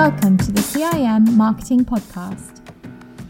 [0.00, 2.62] Welcome to the CIM Marketing Podcast.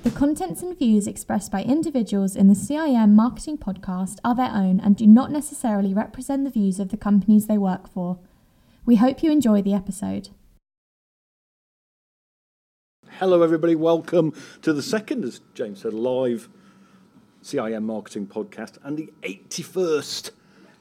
[0.05, 4.79] The contents and views expressed by individuals in the CIM Marketing Podcast are their own
[4.79, 8.21] and do not necessarily represent the views of the companies they work for.
[8.87, 10.29] We hope you enjoy the episode.
[13.19, 13.75] Hello, everybody.
[13.75, 14.33] Welcome
[14.63, 16.49] to the second, as James said, live
[17.43, 20.31] CIM Marketing Podcast and the 81st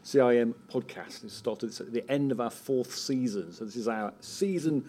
[0.06, 1.24] CIM Podcast.
[1.24, 3.52] It started at the end of our fourth season.
[3.54, 4.88] So, this is our season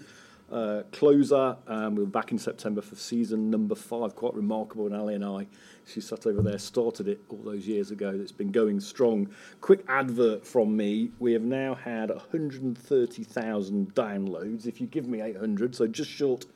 [0.50, 1.56] uh, closer.
[1.66, 4.16] Um, we were back in September for season number five.
[4.16, 4.86] Quite remarkable.
[4.86, 5.46] And Ali and I,
[5.86, 8.10] she sat over there, started it all those years ago.
[8.14, 9.28] It's been going strong.
[9.60, 11.10] Quick advert from me.
[11.18, 14.66] We have now had 130,000 downloads.
[14.66, 16.46] If you give me 800, so just short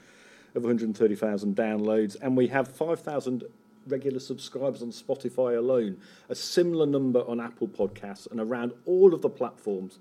[0.54, 3.44] of 130,000 downloads, and we have 5,000
[3.86, 9.20] regular subscribers on Spotify alone, a similar number on Apple Podcasts, and around all of
[9.20, 9.98] the platforms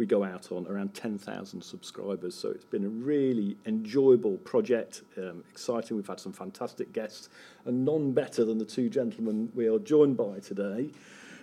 [0.00, 2.34] we go out on, around 10,000 subscribers.
[2.34, 5.94] So it's been a really enjoyable project, um, exciting.
[5.94, 7.28] We've had some fantastic guests,
[7.66, 10.90] and none better than the two gentlemen we are joined by today.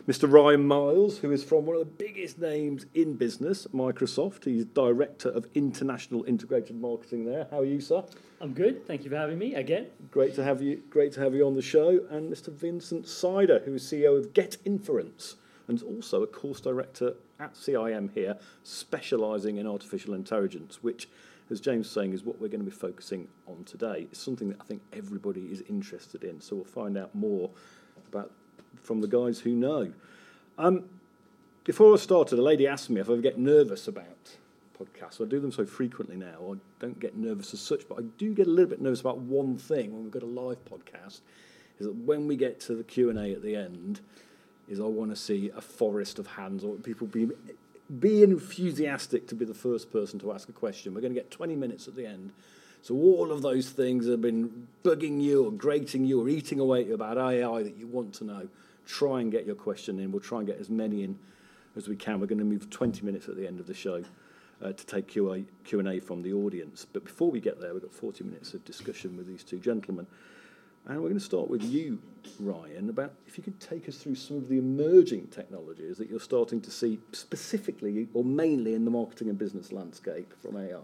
[0.08, 0.32] Mr.
[0.32, 4.46] Ryan Miles, who is from one of the biggest names in business, Microsoft.
[4.46, 7.48] He's Director of International Integrated Marketing there.
[7.52, 8.04] How are you, sir?
[8.42, 8.88] I'm good.
[8.88, 9.88] Thank you for having me again.
[10.10, 10.82] Great to have you.
[10.90, 12.00] Great to have you on the show.
[12.10, 12.52] And Mr.
[12.52, 15.36] Vincent Sider, who is CEO of Getinference
[15.68, 21.10] and also a course director at CIM here, specialising in artificial intelligence, which,
[21.50, 24.08] as James is saying, is what we're going to be focusing on today.
[24.12, 26.42] It's something that I think everybody is interested in.
[26.42, 27.50] So we'll find out more
[28.08, 28.32] about
[28.82, 29.92] from the guys who know.
[30.58, 30.86] Um,
[31.64, 34.38] before I started, a lady asked me if I ever get nervous about
[34.80, 35.22] podcasts.
[35.22, 36.54] I do them so frequently now.
[36.54, 39.18] I don't get nervous as such, but I do get a little bit nervous about
[39.18, 41.22] one thing when we've got a live podcast.
[41.80, 44.00] Is that when we get to the Q and A at the end,
[44.68, 47.30] is I want to see a forest of hands or people be
[48.00, 50.94] be enthusiastic to be the first person to ask a question.
[50.94, 52.34] We're going to get 20 minutes at the end.
[52.82, 56.60] So all of those things that have been bugging you or grating you or eating
[56.60, 58.48] away at you about AI that you want to know,
[58.86, 60.12] try and get your question in.
[60.12, 61.18] We'll try and get as many in
[61.76, 62.20] as we can.
[62.20, 64.04] We're going to move 20 minutes at the end of the show
[64.62, 66.86] uh, to take Q&A, from the audience.
[66.92, 70.08] But before we get there, we've got 40 minutes of discussion with these two gentlemen.
[70.88, 72.00] And we're going to start with you,
[72.40, 76.20] Ryan, about if you could take us through some of the emerging technologies that you're
[76.20, 80.80] starting to see specifically or mainly in the marketing and business landscape from AI.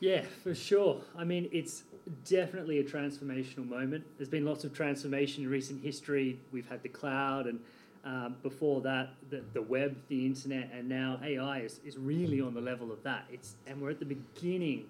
[0.00, 1.02] Yeah, for sure.
[1.18, 1.82] I mean, it's
[2.24, 4.04] definitely a transformational moment.
[4.16, 6.38] There's been lots of transformation in recent history.
[6.50, 7.60] We've had the cloud, and
[8.04, 12.54] um, before that, the, the web, the internet, and now AI is, is really on
[12.54, 13.24] the level of that.
[13.30, 14.86] It's and we're at the beginning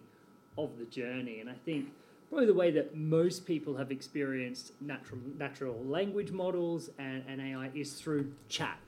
[0.59, 1.41] of the journey.
[1.41, 1.89] And I think
[2.37, 7.71] probably the way that most people have experienced natural natural language models and, and AI
[7.75, 8.79] is through chat.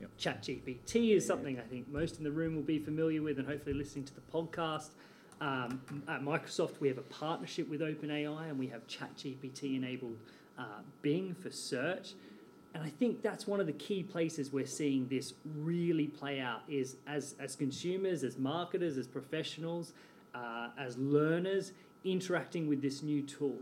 [0.00, 0.10] Yep.
[0.18, 3.76] ChatGPT is something I think most in the room will be familiar with, and hopefully
[3.76, 4.90] listening to the podcast.
[5.40, 10.18] Um, at Microsoft, we have a partnership with OpenAI, and we have ChatGPT enabled
[10.58, 10.64] uh,
[11.02, 12.14] Bing for search.
[12.74, 16.62] And I think that's one of the key places we're seeing this really play out
[16.68, 19.92] is as, as consumers, as marketers, as professionals,
[20.34, 21.72] uh, as learners,
[22.06, 23.56] interacting with this new tool.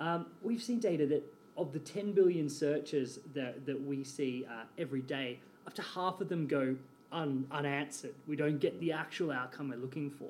[0.00, 1.24] Um, we've seen data that
[1.56, 6.20] of the 10 billion searches that, that we see uh, every day, up to half
[6.20, 6.76] of them go
[7.12, 8.14] un, unanswered.
[8.26, 10.28] We don't get the actual outcome we're looking for.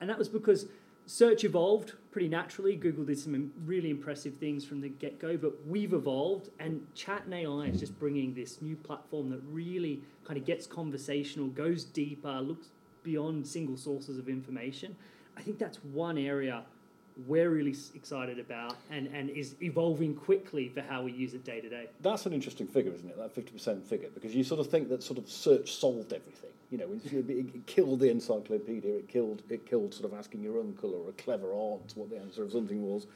[0.00, 0.66] And that was because
[1.06, 2.74] search evolved pretty naturally.
[2.76, 7.24] Google did some really impressive things from the get go, but we've evolved, and Chat
[7.24, 11.84] and AI is just bringing this new platform that really kind of gets conversational, goes
[11.84, 12.68] deeper, looks
[13.02, 14.96] beyond single sources of information.
[15.36, 16.64] I think that's one area
[17.26, 21.60] we're really excited about and, and is evolving quickly for how we use it day
[21.60, 21.86] to day.
[22.00, 23.16] That's an interesting figure, isn't it?
[23.16, 26.50] That 50% figure, because you sort of think that sort of search solved everything.
[26.70, 30.94] You know, it killed the encyclopedia, it killed, it killed sort of asking your uncle
[30.94, 33.06] or a clever aunt what the answer of something was.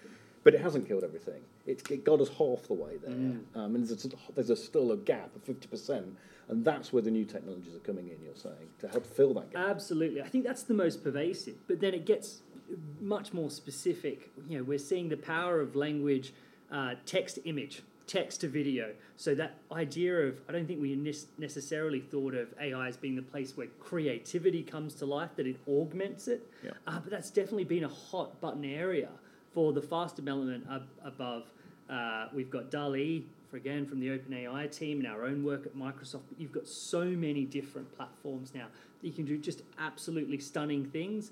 [0.45, 1.41] But it hasn't killed everything.
[1.67, 3.11] It, it got us half the way there.
[3.11, 3.41] Mm.
[3.57, 6.05] Um, and there's, a, there's a, still a gap of 50%.
[6.49, 9.51] And that's where the new technologies are coming in, you're saying, to help fill that
[9.51, 9.69] gap.
[9.71, 10.23] Absolutely.
[10.23, 11.57] I think that's the most pervasive.
[11.67, 12.43] But then it gets
[13.01, 14.31] much more specific.
[14.49, 16.33] You know, we're seeing the power of language,
[16.71, 18.93] uh, text image, text to video.
[19.17, 20.95] So that idea of, I don't think we
[21.39, 25.57] necessarily thought of AI as being the place where creativity comes to life, that it
[25.69, 26.47] augments it.
[26.65, 26.71] Yeah.
[26.87, 29.09] Uh, but that's definitely been a hot button area
[29.53, 31.51] for the fast development ab- above.
[31.89, 35.77] Uh, we've got DALL-E, for again from the OpenAI team and our own work at
[35.77, 36.23] Microsoft.
[36.29, 38.67] But you've got so many different platforms now
[39.01, 41.31] that you can do just absolutely stunning things.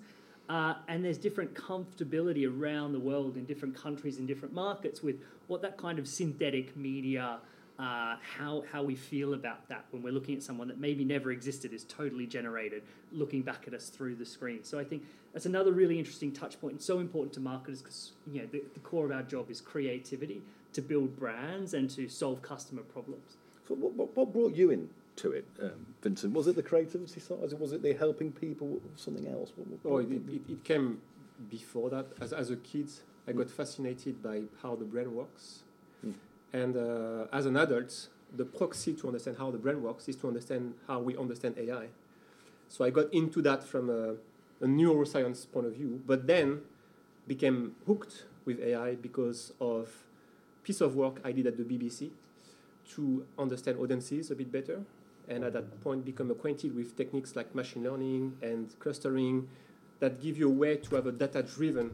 [0.49, 5.17] Uh, and there's different comfortability around the world in different countries and different markets with
[5.47, 7.39] what that kind of synthetic media
[7.79, 11.33] uh, how, how we feel about that when we're looking at someone that maybe never
[11.33, 12.83] existed is totally generated
[13.13, 14.63] looking back at us through the screen.
[14.63, 18.13] So I think that's another really interesting touch point and so important to marketers because
[18.33, 20.41] you know the, the core of our job is creativity
[20.73, 23.37] to build brands and to solve customer problems.
[23.67, 24.71] So what, what, brought you
[25.17, 26.33] into it, um, Vincent?
[26.33, 27.39] Was it the creativity side?
[27.59, 29.53] Was it the helping people or something else?
[29.85, 31.01] Oh, it, it, it, came
[31.51, 32.07] before that.
[32.21, 32.91] As, as a kid,
[33.27, 35.61] I got fascinated by how the brain works.
[36.05, 36.15] Mm.
[36.53, 40.29] And uh, as an adult, the proxy to understand how the brain works is to
[40.29, 41.87] understand how we understand AI.
[42.69, 44.15] So I got into that from a,
[44.65, 46.61] a neuroscience point of view, but then
[47.27, 49.89] became hooked with AI because of
[50.63, 52.11] piece of work I did at the BBC
[52.95, 54.83] to understand audiences a bit better,
[55.29, 59.49] and at that point become acquainted with techniques like machine learning and clustering
[60.01, 61.91] that give you a way to have a data-driven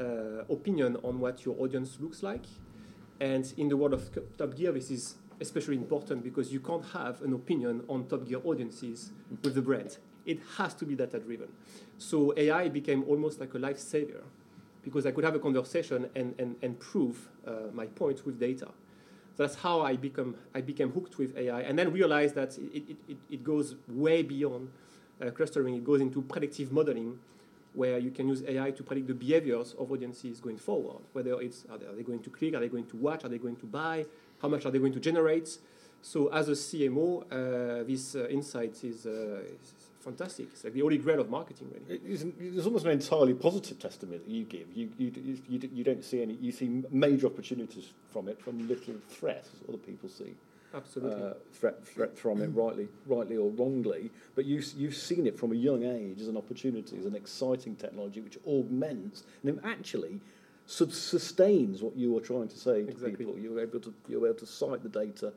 [0.00, 0.04] uh,
[0.50, 2.44] opinion on what your audience looks like.
[3.20, 7.22] And in the world of Top Gear, this is especially important because you can't have
[7.22, 9.12] an opinion on Top Gear audiences
[9.42, 9.98] with the brand.
[10.26, 11.48] It has to be data-driven.
[11.96, 14.22] So AI became almost like a lifesaver
[14.82, 18.68] because I could have a conversation and, and, and prove uh, my point with data.
[19.38, 23.16] That's how I become I became hooked with AI, and then realized that it, it,
[23.30, 24.68] it, goes way beyond
[25.22, 25.74] uh, clustering.
[25.76, 27.18] It goes into predictive modeling,
[27.72, 31.02] where you can use AI to predict the behaviors of audiences going forward.
[31.12, 33.28] Whether it's are they, are they going to click, are they going to watch, are
[33.28, 34.06] they going to buy,
[34.42, 35.56] how much are they going to generate.
[36.02, 39.77] So as a CMO, uh, this uh, insight is, uh, is
[40.08, 40.48] fantastic.
[40.52, 42.00] It's like the holy grail of marketing, really.
[42.04, 44.66] It's, it's almost an entirely positive testimony that you give.
[44.74, 45.12] You, you,
[45.48, 49.68] you, you don't see any, you see major opportunities from it, from little threats, as
[49.68, 50.34] other people see.
[50.74, 51.22] Absolutely.
[51.22, 54.10] Uh, threat, threat from it, rightly, rightly or wrongly.
[54.34, 57.74] But you, you've seen it from a young age as an opportunity, as an exciting
[57.76, 60.20] technology which augments and actually
[60.66, 63.12] sustains what you were trying to say exactly.
[63.12, 63.38] to people.
[63.38, 65.32] You're able to, you're able to cite the data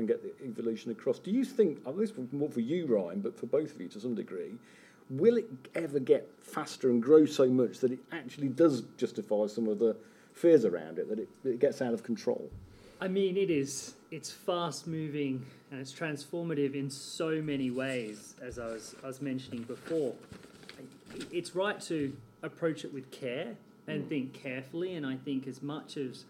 [0.00, 1.18] and get the evolution across.
[1.18, 4.00] Do you think, at least more for you, Ryan, but for both of you to
[4.00, 4.54] some degree,
[5.08, 9.68] will it ever get faster and grow so much that it actually does justify some
[9.68, 9.96] of the
[10.32, 12.50] fears around it, that it, it gets out of control?
[13.00, 13.94] I mean, it is.
[14.10, 19.22] It's fast moving and it's transformative in so many ways, as I was, I was
[19.22, 20.14] mentioning before.
[21.30, 23.54] It's right to approach it with care
[23.86, 24.08] and mm.
[24.08, 26.24] think carefully, and I think as much as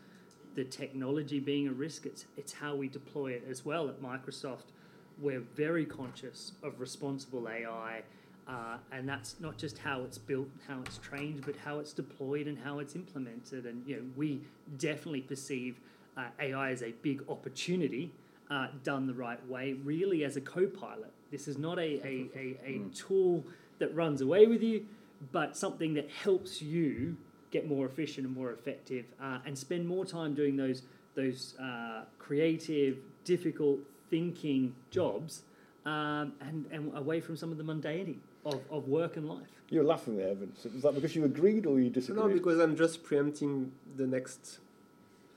[0.54, 4.72] the technology being a risk, it's, it's how we deploy it as well at Microsoft.
[5.20, 8.02] We're very conscious of responsible AI,
[8.48, 12.46] uh, and that's not just how it's built, how it's trained, but how it's deployed
[12.46, 13.66] and how it's implemented.
[13.66, 14.40] And you know, we
[14.78, 15.78] definitely perceive
[16.16, 18.10] uh, AI as a big opportunity
[18.50, 21.12] uh, done the right way, really as a co-pilot.
[21.30, 22.94] This is not a, a, a, a mm.
[22.96, 23.44] tool
[23.78, 24.86] that runs away with you,
[25.32, 27.16] but something that helps you
[27.50, 30.82] get more efficient and more effective, uh, and spend more time doing those
[31.14, 35.42] those uh, creative, difficult thinking jobs,
[35.84, 39.48] um, and and away from some of the mundanity of, of work and life.
[39.68, 40.74] You're laughing there, Vincent.
[40.74, 42.24] Is that because you agreed or you disagreed?
[42.24, 44.58] No, because I'm just preempting the next.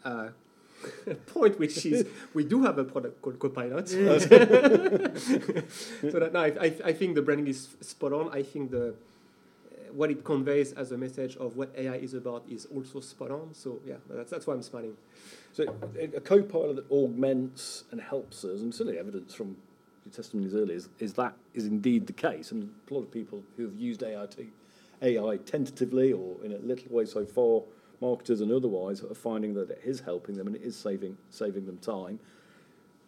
[0.03, 0.29] Uh,
[1.27, 3.87] point, which is we do have a product called Copilot.
[3.89, 3.97] so
[6.19, 8.29] that no, I, I, I think the branding is spot on.
[8.31, 8.95] I think the
[9.93, 13.53] what it conveys as a message of what AI is about is also spot on.
[13.53, 14.97] So yeah, that's that's why I'm smiling.
[15.53, 15.65] So
[15.99, 19.55] a co-pilot that augments and helps us, and certainly evidence from
[20.05, 22.51] your testimonies earlier is, is that is indeed the case.
[22.51, 24.47] And a lot of people who have used AI, to,
[25.01, 27.61] AI tentatively or in a little way so far,
[28.01, 31.65] marketers and otherwise, are finding that it is helping them and it is saving saving
[31.65, 32.19] them time.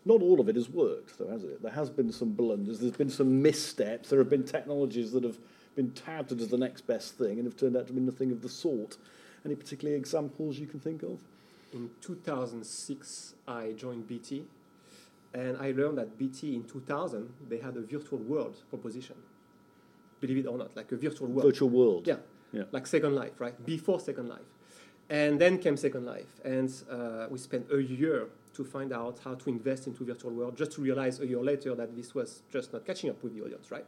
[0.07, 1.63] Not all of it has worked, though, has it?
[1.63, 2.79] There has been some blunders.
[2.79, 4.09] There's been some missteps.
[4.09, 5.39] There have been technologies that have
[5.75, 8.41] been touted as the next best thing and have turned out to be nothing of
[8.41, 8.97] the sort.
[9.45, 11.19] Any particular examples you can think of?
[11.73, 14.45] In 2006, I joined BT,
[15.33, 19.15] and I learned that BT in 2000 they had a virtual world proposition.
[20.21, 21.45] Believe it or not, like a virtual world.
[21.45, 22.07] Virtual world.
[22.07, 22.17] Yeah,
[22.53, 22.63] yeah.
[22.71, 23.65] like Second Life, right?
[23.65, 24.49] Before Second Life,
[25.09, 29.35] and then came Second Life, and uh, we spent a year to find out how
[29.35, 32.71] to invest into virtual world, just to realize a year later that this was just
[32.71, 33.85] not catching up with the audience, right?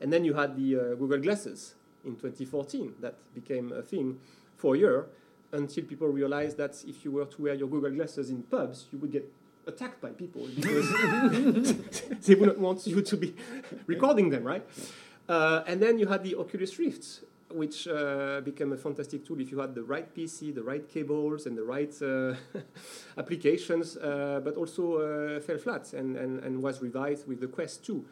[0.00, 1.74] And then you had the uh, Google Glasses
[2.04, 4.18] in 2014 that became a thing
[4.56, 5.06] for a year
[5.52, 8.98] until people realized that if you were to wear your Google Glasses in pubs, you
[8.98, 9.30] would get
[9.66, 10.90] attacked by people because
[12.26, 13.34] they wouldn't want you to be
[13.86, 14.64] recording them, right?
[15.28, 19.50] Uh, and then you had the Oculus Rift, which uh, became a fantastic tool if
[19.50, 22.34] you had the right PC, the right cables, and the right uh,
[23.18, 27.84] applications, uh, but also uh, fell flat and, and, and was revived with the Quest
[27.84, 28.04] 2.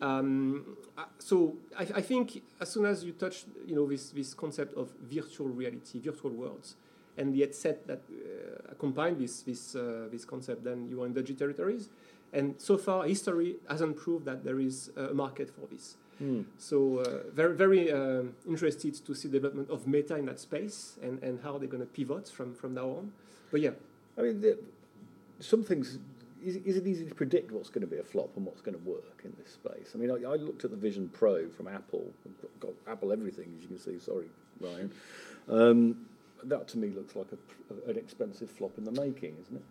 [0.00, 4.34] Um, uh, so I, I, think as soon as you touch, you know, this, this
[4.34, 6.76] concept of virtual reality, virtual worlds,
[7.16, 11.14] and the headset that uh, combine this this uh, this concept, then you are in
[11.14, 11.88] dodgy territories.
[12.32, 15.96] And so far, history hasn't proved that there is a market for this.
[16.18, 16.42] Hmm.
[16.58, 21.22] So uh, very very um, interested to see development of Meta in that space and,
[21.22, 23.12] and how they're going to pivot from from now on.
[23.50, 23.70] But yeah,
[24.18, 24.58] I mean, the,
[25.40, 25.98] some things.
[26.46, 28.78] Is, is it easy to predict what's going to be a flop and what's going
[28.78, 29.90] to work in this space?
[29.94, 32.06] I mean, I, I looked at the Vision Pro from Apple.
[32.24, 33.98] I've got, got Apple everything, as you can see.
[33.98, 34.26] Sorry,
[34.60, 34.92] Ryan.
[35.48, 36.06] Um,
[36.44, 39.64] that to me looks like a, an expensive flop in the making, isn't it?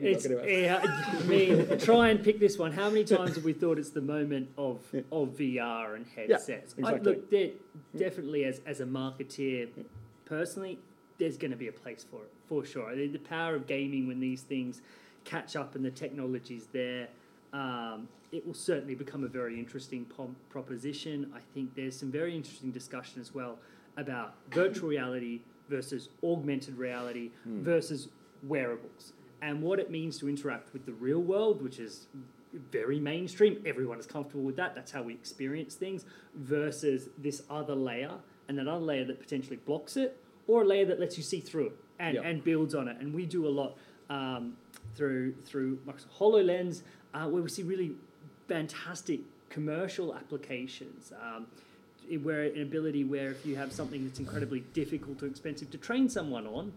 [0.00, 2.72] It's, yeah, I mean, try and pick this one.
[2.72, 5.00] How many times have we thought it's the moment of Yeah.
[5.10, 6.74] of VR and headsets?
[6.78, 7.12] I, exactly.
[7.12, 7.50] look, there-
[7.94, 9.68] definitely as as a marketeer,
[10.24, 10.78] personally,
[11.18, 12.94] there's going to be a place for it for sure.
[12.94, 14.82] The, the power of gaming when these things
[15.24, 17.08] catch up and the technology's there.
[17.52, 21.30] Um, it will certainly become a very interesting pom- proposition.
[21.34, 23.58] I think there's some very interesting discussion as well
[23.96, 28.08] about virtual reality versus augmented reality versus
[28.42, 29.12] wearables
[29.42, 32.06] and what it means to interact with the real world, which is
[32.70, 33.62] very mainstream.
[33.66, 34.74] Everyone is comfortable with that.
[34.74, 36.04] That's how we experience things,
[36.36, 38.12] versus this other layer
[38.48, 41.40] and that other layer that potentially blocks it, or a layer that lets you see
[41.40, 42.22] through it and, Yeah.
[42.22, 42.96] and builds on it.
[43.00, 43.76] And we do a lot
[44.10, 44.56] um,
[44.96, 46.82] through through Microsoft HoloLens,
[47.14, 47.92] uh, where we see really
[48.48, 51.12] fantastic commercial applications.
[51.22, 51.46] Um,
[52.22, 56.08] where an ability where if you have something that's incredibly difficult or expensive to train
[56.08, 56.72] someone on,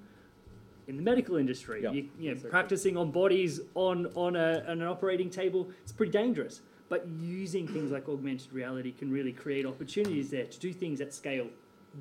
[0.88, 2.52] in the medical industry, Yeah, you, you know, exactly.
[2.52, 6.62] practicing on bodies on on, a, on an operating table, it's pretty dangerous.
[6.90, 11.12] But using things like augmented reality can really create opportunities there to do things at
[11.14, 11.48] scale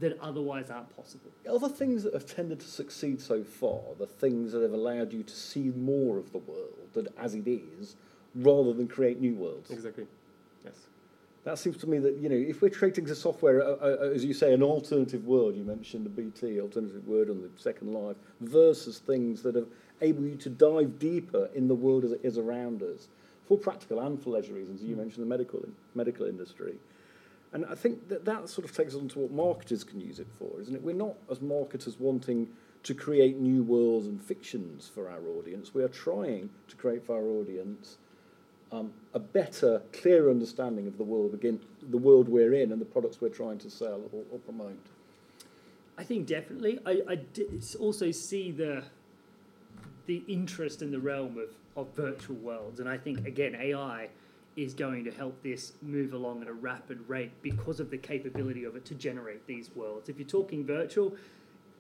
[0.00, 1.30] that otherwise aren't possible.
[1.48, 5.12] Are the things that have tended to succeed so far the things that have allowed
[5.12, 7.96] you to see more of the world than as it is,
[8.34, 9.70] rather than create new worlds?
[9.70, 10.06] exactly.
[10.64, 10.74] Yes.
[11.44, 14.24] That seems to me that you know if we're creating the software, uh, uh, as
[14.24, 15.54] you say, an alternative world.
[15.54, 19.68] You mentioned the BT alternative word on the Second Life versus things that have
[20.00, 23.08] able you to dive deeper in the world as it is around us,
[23.46, 24.82] for practical and for leisure reasons.
[24.82, 26.76] You mentioned the medical medical industry,
[27.54, 30.18] and I think that that sort of takes us on to what marketers can use
[30.18, 30.82] it for, isn't it?
[30.82, 32.48] We're not as marketers wanting
[32.82, 35.72] to create new worlds and fictions for our audience.
[35.72, 37.96] We are trying to create for our audience
[38.72, 42.86] um, a better, clearer understanding of the world again, the world we're in, and the
[42.86, 44.86] products we're trying to sell or, or promote.
[45.96, 46.80] I think definitely.
[46.84, 47.20] I, I
[47.78, 48.82] also see the
[50.06, 54.08] the interest in the realm of, of virtual worlds, and I think again AI
[54.56, 58.64] is going to help this move along at a rapid rate because of the capability
[58.64, 60.08] of it to generate these worlds.
[60.08, 61.14] If you're talking virtual,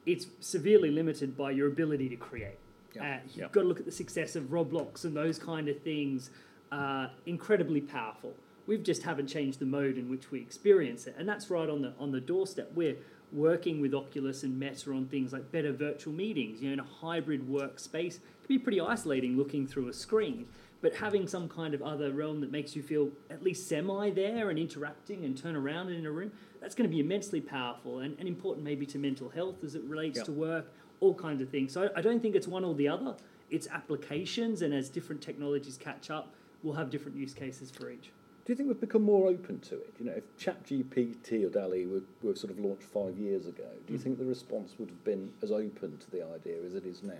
[0.06, 2.58] it's severely limited by your ability to create.
[2.94, 3.48] Yeah, Uh, you've yeah.
[3.52, 6.30] got to look at the success of Roblox and those kind of things.
[6.72, 8.34] Uh, incredibly powerful.
[8.66, 11.82] We've just haven't changed the mode in which we experience it, and that's right on
[11.82, 12.72] the on the doorstep.
[12.74, 12.96] We're
[13.32, 16.60] working with Oculus and Meta on things like better virtual meetings.
[16.62, 20.46] You know, in a hybrid workspace, it can be pretty isolating looking through a screen.
[20.84, 24.50] But having some kind of other realm that makes you feel at least semi there
[24.50, 28.14] and interacting and turn around in a room, that's going to be immensely powerful and,
[28.18, 30.24] and important maybe to mental health as it relates Yeah.
[30.24, 31.72] to work, all kinds of things.
[31.72, 33.16] So I, I don't think it's one or the other.
[33.48, 38.10] It's applications, and as different technologies catch up, we'll have different use cases for each.
[38.44, 39.94] Do you think we've become more open to it?
[39.98, 43.94] You know, if ChatGPT or DALL-E were, were sort of launched five years ago, do
[43.94, 44.02] you mm.
[44.02, 47.14] think the response would have been as open to the idea as it is now?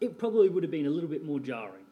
[0.00, 1.84] It probably would have been a little bit more jarring.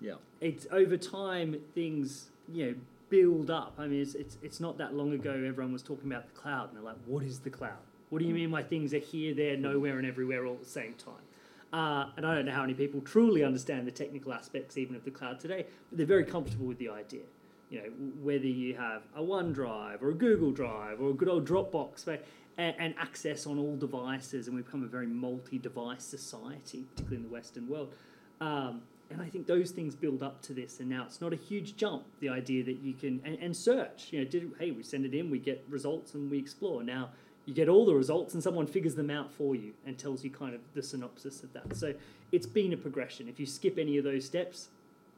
[0.00, 0.14] Yeah.
[0.40, 2.74] it's over time things you know
[3.08, 3.74] build up.
[3.78, 6.68] I mean, it's, it's it's not that long ago everyone was talking about the cloud,
[6.68, 7.78] and they're like, "What is the cloud?
[8.10, 10.68] What do you mean my things are here, there, nowhere, and everywhere all at the
[10.68, 11.24] same time?"
[11.72, 15.04] Uh, and I don't know how many people truly understand the technical aspects even of
[15.04, 17.22] the cloud today, but they're very comfortable with the idea.
[17.70, 17.88] You know,
[18.22, 22.04] whether you have a OneDrive or a Google Drive or a good old Dropbox,
[22.58, 27.22] and, and access on all devices, and we've become a very multi-device society, particularly in
[27.22, 27.92] the Western world.
[28.40, 31.36] Um, and I think those things build up to this, and now it's not a
[31.36, 32.04] huge jump.
[32.20, 35.14] The idea that you can and, and search, you know, did hey we send it
[35.14, 36.82] in, we get results, and we explore.
[36.82, 37.10] Now
[37.44, 40.30] you get all the results, and someone figures them out for you and tells you
[40.30, 41.76] kind of the synopsis of that.
[41.76, 41.94] So
[42.32, 43.28] it's been a progression.
[43.28, 44.70] If you skip any of those steps,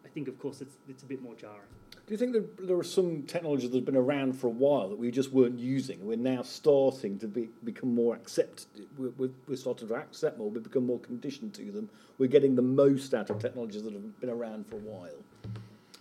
[0.04, 1.70] I think of course it's it's a bit more jarring.
[2.06, 4.88] Do you think that there are some technologies that have been around for a while
[4.90, 6.06] that we just weren't using?
[6.06, 8.66] We're now starting to be, become more accept.
[8.96, 10.48] We're, we're, we're starting to accept more.
[10.48, 11.90] We've become more conditioned to them.
[12.18, 15.18] We're getting the most out of technologies that have been around for a while.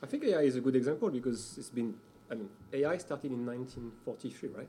[0.04, 1.96] I think AI is a good example because it's been.
[2.30, 4.68] I mean, AI started in 1943, right?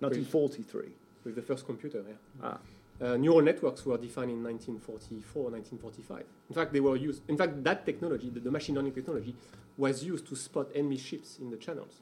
[0.00, 0.84] 1943.
[1.24, 2.02] With the first computer.
[2.06, 2.14] Yeah.
[2.42, 2.58] Ah.
[3.00, 6.24] Uh, neural networks were defined in 1944, 1945.
[6.48, 7.22] In fact, they were used.
[7.28, 9.34] In fact, that technology, the, the machine learning technology,
[9.76, 12.00] was used to spot enemy ships in the channels.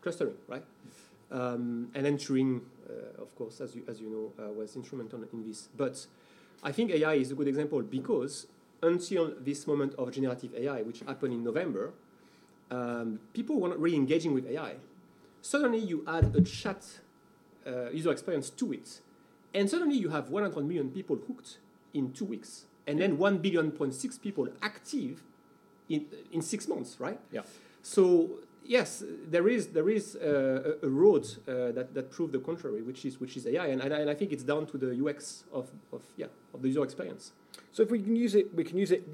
[0.00, 0.64] Clustering, right?
[1.30, 5.22] Um, and then Turing, uh, of course, as you, as you know, uh, was instrumental
[5.32, 5.68] in this.
[5.76, 6.06] But
[6.62, 8.46] I think AI is a good example because
[8.82, 11.92] until this moment of generative AI, which happened in November,
[12.70, 14.74] um, people were not really engaging with AI.
[15.42, 16.84] Suddenly, you add a chat
[17.66, 19.00] uh, user experience to it,
[19.54, 21.58] and suddenly you have 100 million people hooked
[21.94, 25.22] in two weeks, and then 1 billion point six people active
[25.88, 27.18] in, in six months, right?
[27.32, 27.42] Yeah.
[27.82, 32.38] So yes, there is there is uh, a, a road uh, that that prove the
[32.38, 35.44] contrary, which is which is AI, and, and I think it's down to the UX
[35.52, 37.32] of, of yeah of the user experience.
[37.72, 39.04] So if we can use it, we can use it,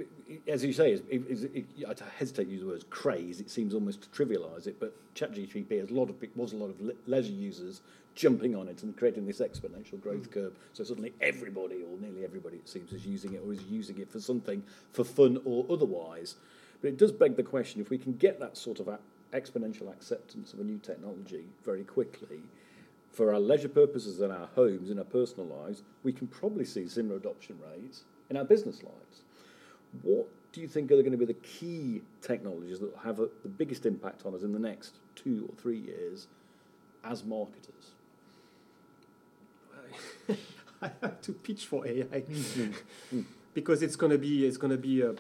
[0.48, 3.40] as you say, it, I hesitate to use the word craze.
[3.40, 6.70] It seems almost to trivialise it, but ChatGPT has a lot of was a lot
[6.70, 7.82] of le- leisure users
[8.14, 10.32] jumping on it and creating this exponential growth mm.
[10.32, 10.54] curve.
[10.72, 14.10] So suddenly everybody, or nearly everybody, it seems, is using it or is using it
[14.10, 14.62] for something
[14.92, 16.36] for fun or otherwise.
[16.80, 18.88] But it does beg the question: if we can get that sort of
[19.34, 22.40] exponential acceptance of a new technology very quickly,
[23.12, 26.88] for our leisure purposes in our homes, in our personal lives, we can probably see
[26.88, 29.23] similar adoption rates in our business lives.
[30.02, 33.28] What do you think are going to be the key technologies that will have a,
[33.42, 36.28] the biggest impact on us in the next two or three years
[37.04, 37.92] as marketers?
[40.83, 43.21] I have to pitch for AI mm-hmm.
[43.54, 45.14] because it's going to be it's going to be a,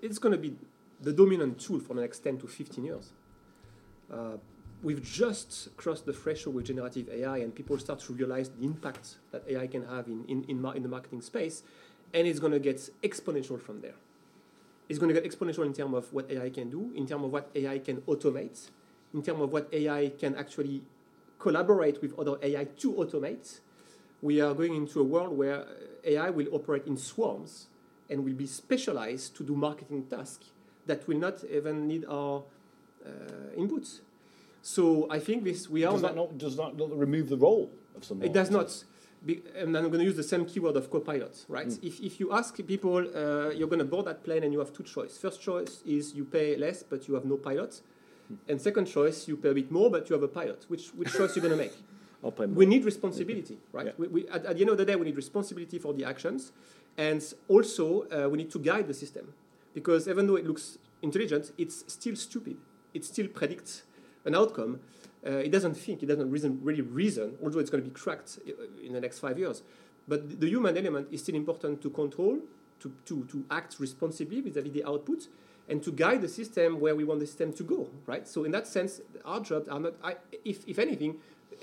[0.00, 0.56] it's going to be
[1.00, 3.12] the dominant tool for the next 10 to 15 years.
[4.12, 4.36] Uh,
[4.82, 9.16] we've just crossed the threshold with generative AI, and people start to realize the impact
[9.30, 11.62] that AI can have in, in, in, in the marketing space
[12.14, 13.94] and it's going to get exponential from there.
[14.88, 17.32] It's going to get exponential in terms of what AI can do, in terms of
[17.32, 18.68] what AI can automate,
[19.14, 20.82] in terms of what AI can actually
[21.38, 23.60] collaborate with other AI to automate.
[24.20, 25.66] We are going into a world where
[26.04, 27.66] AI will operate in swarms
[28.08, 30.50] and will be specialized to do marketing tasks
[30.86, 32.42] that will not even need our
[33.04, 33.10] uh,
[33.58, 34.00] inputs.
[34.62, 35.92] So I think this we are.
[35.92, 38.22] Does that not does that not remove the role of some?
[38.22, 38.84] It does not
[39.56, 41.68] and I'm going to use the same keyword of copilot, right?
[41.68, 41.78] Mm.
[41.82, 44.72] If, if you ask people, uh, you're going to board that plane and you have
[44.72, 45.18] two choices.
[45.18, 47.80] First choice is you pay less, but you have no pilot.
[48.32, 48.36] Mm.
[48.48, 50.64] And second choice, you pay a bit more, but you have a pilot.
[50.68, 51.72] Which, which choice you're going to make?
[52.24, 52.56] I'll pay more.
[52.56, 53.86] We need responsibility, right?
[53.86, 53.92] Yeah.
[53.98, 56.52] We, we, at, at, the end of the day, we need responsibility for the actions.
[56.96, 59.32] And also, uh, we need to guide the system.
[59.72, 62.56] Because even though it looks intelligent, it's still stupid.
[62.92, 63.84] It still predicts
[64.24, 64.80] an outcome
[65.26, 68.38] uh, it doesn't think, it doesn't reason, really reason, although it's going to be cracked
[68.46, 69.62] uh, in the next five years.
[70.08, 72.38] But the human element is still important to control,
[72.80, 75.28] to, to, to act responsibly vis-a-vis the output,
[75.68, 78.26] and to guide the system where we want the system to go, right?
[78.26, 81.18] So in that sense, our jobs are not, I, if, if anything,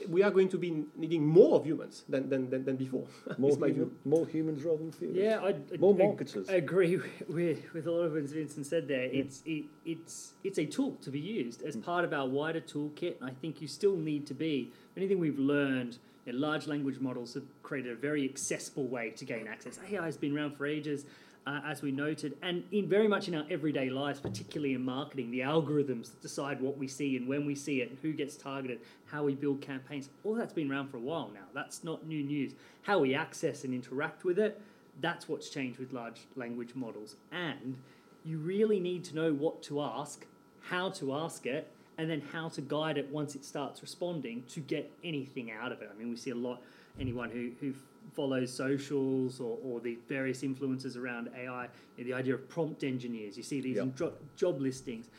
[0.08, 3.06] we are going to be needing more of humans than, than, than, than before.
[3.38, 5.12] More, human, more humans rather than fewer.
[5.12, 6.50] Yeah, I, more marketers.
[6.50, 9.06] I agree with, with a lot of what Vincent said there.
[9.06, 9.22] Yeah.
[9.22, 11.84] It's it, it's it's a tool to be used as mm.
[11.84, 13.16] part of our wider toolkit.
[13.22, 14.72] I think you still need to be.
[14.98, 19.26] Anything we've learned, you know, large language models have created a very accessible way to
[19.26, 19.80] gain access.
[19.90, 21.06] AI has been around for ages
[21.48, 25.32] uh, as we noted, and in very much in our everyday lives, particularly in marketing,
[25.32, 28.36] the algorithms that decide what we see and when we see it, and who gets
[28.36, 31.46] targeted, how we build campaigns, all that's been around for a while now.
[31.54, 32.54] That's not new news.
[32.84, 34.62] How we access and interact with it,
[35.02, 37.16] that's what's changed with large language models.
[37.32, 37.78] And
[38.26, 40.26] you really need to know what to ask,
[40.62, 44.60] how to ask it, and then how to guide it once it starts responding to
[44.60, 45.90] get anything out of it.
[45.94, 46.62] I mean, we see a lot,
[47.00, 47.74] anyone who, who
[48.14, 51.68] follows socials or, or the various influences around AI,
[51.98, 53.38] the idea of prompt engineers.
[53.38, 53.86] You see these yep.
[53.86, 55.10] in job listings.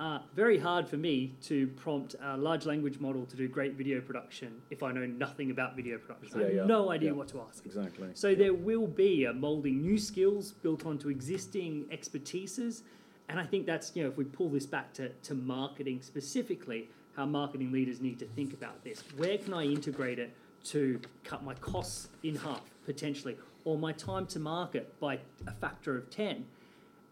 [0.00, 4.00] Uh, very hard for me to prompt a large language model to do great video
[4.00, 6.40] production if I know nothing about video production.
[6.40, 6.64] Yeah, I have yeah.
[6.64, 7.16] no idea yeah.
[7.16, 7.66] what to ask.
[7.66, 8.08] Exactly.
[8.14, 12.80] So there will be a molding new skills built onto existing expertises.
[13.28, 16.88] And I think that's, you know, if we pull this back to, to marketing specifically,
[17.14, 19.04] how marketing leaders need to think about this.
[19.18, 20.34] Where can I integrate it
[20.64, 25.96] to cut my costs in half potentially, or my time to market by a factor
[25.96, 26.44] of 10.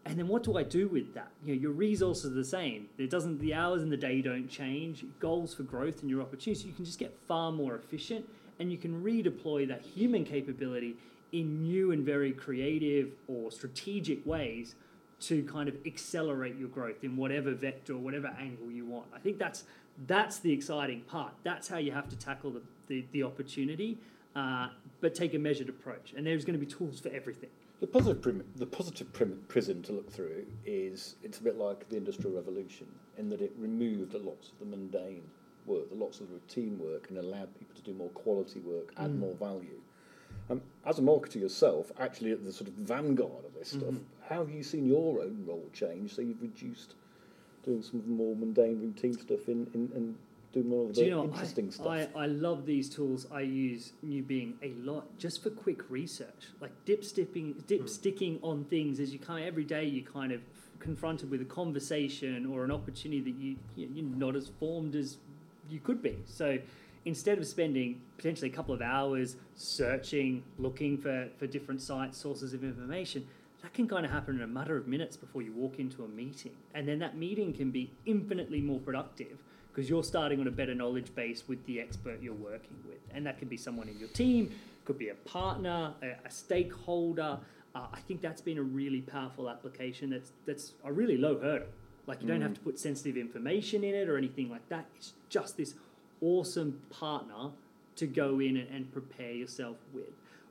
[0.05, 1.31] And then what do I do with that?
[1.45, 2.87] You know, your resources are the same.
[2.97, 5.05] It doesn't the hours in the day don't change.
[5.19, 8.27] Goals for growth and your opportunities, you can just get far more efficient
[8.59, 10.95] and you can redeploy that human capability
[11.31, 14.75] in new and very creative or strategic ways
[15.21, 19.07] to kind of accelerate your growth in whatever vector or whatever angle you want.
[19.13, 19.63] I think that's
[20.07, 21.33] that's the exciting part.
[21.43, 23.97] That's how you have to tackle the the, the opportunity,
[24.35, 24.69] uh,
[25.01, 26.13] but take a measured approach.
[26.17, 27.49] And there's going to be tools for everything.
[27.79, 31.87] The positive, prim- the positive prim- prism to look through is it's a bit like
[31.87, 35.23] the Industrial Revolution in that it removed lots of the mundane
[35.65, 38.91] work, the lots of the routine work, and allowed people to do more quality work,
[38.97, 39.19] add mm.
[39.19, 39.79] more value.
[40.49, 43.81] Um, as a marketer yourself, actually at the sort of vanguard of this mm-hmm.
[43.81, 43.95] stuff,
[44.29, 46.15] how have you seen your own role change?
[46.15, 46.93] So you've reduced
[47.65, 50.15] doing some of the more mundane routine stuff in, in, in
[50.51, 51.87] do more of the you know, interesting I, stuff.
[51.87, 53.27] I, I love these tools.
[53.31, 57.87] I use New Bing a lot just for quick research, like dip sticking, dip hmm.
[57.87, 60.41] sticking on things as you kind of every day you kind of
[60.79, 65.17] confronted with a conversation or an opportunity that you you- you're not as formed as
[65.69, 66.17] you could be.
[66.25, 66.57] So
[67.05, 72.53] instead of spending potentially a couple of hours searching, looking for, for different sites, sources
[72.53, 73.25] of information,
[73.61, 76.07] that can kind of happen in a matter of minutes before you walk into a
[76.07, 76.53] meeting.
[76.73, 79.37] And then that meeting can be infinitely more productive
[79.71, 82.99] because you're starting on a better knowledge base with the expert you're working with.
[83.13, 84.51] And that could be someone in your team,
[84.85, 87.37] could be a partner, a, a stakeholder.
[87.75, 91.67] Uh, I think that's been a really powerful application that's, that's a really low hurdle.
[92.07, 94.85] Like you don't have to put sensitive information in it or anything like that.
[94.97, 95.75] It's just this
[96.21, 97.51] awesome partner
[97.97, 100.09] to go in and, and prepare yourself with.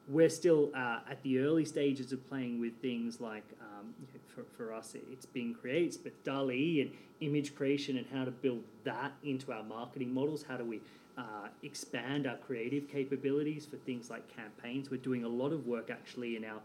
[0.08, 3.92] We're still uh, at the early stages of playing with things like, um,
[4.34, 6.90] for, for us, it's Bing Creates, but DALL-E and
[7.20, 10.44] image creation and how to build that into our marketing models.
[10.48, 10.80] How do we
[11.18, 14.90] uh, expand our creative capabilities for things like campaigns?
[14.90, 16.60] We're doing a lot of work actually in our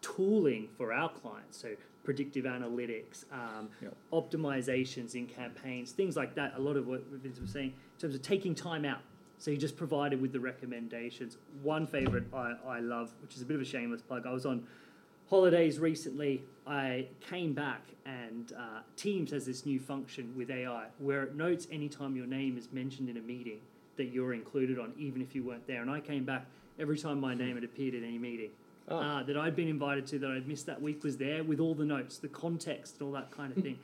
[0.00, 1.58] tooling for our clients.
[1.60, 1.70] So
[2.02, 3.96] predictive analytics, um, Yep.
[4.12, 6.54] optimizations in campaigns, things like that.
[6.56, 9.00] A lot of what Vince was saying in terms of taking time out.
[9.38, 11.36] So you just provided with the recommendations.
[11.62, 14.26] One favorite I, I love, which is a bit of a shameless plug.
[14.26, 14.66] I was on
[15.28, 16.42] holidays recently.
[16.66, 21.66] I came back and uh, Teams has this new function with AI where it notes
[21.70, 23.60] anytime your name is mentioned in a meeting
[23.96, 25.82] that you're included on, even if you weren't there.
[25.82, 26.46] And I came back
[26.78, 28.50] every time my name had appeared in any meeting
[28.88, 29.18] Ah.
[29.18, 31.74] uh, that I'd been invited to that I'd missed that week was there with all
[31.74, 33.78] the notes, the context, and all that kind of thing.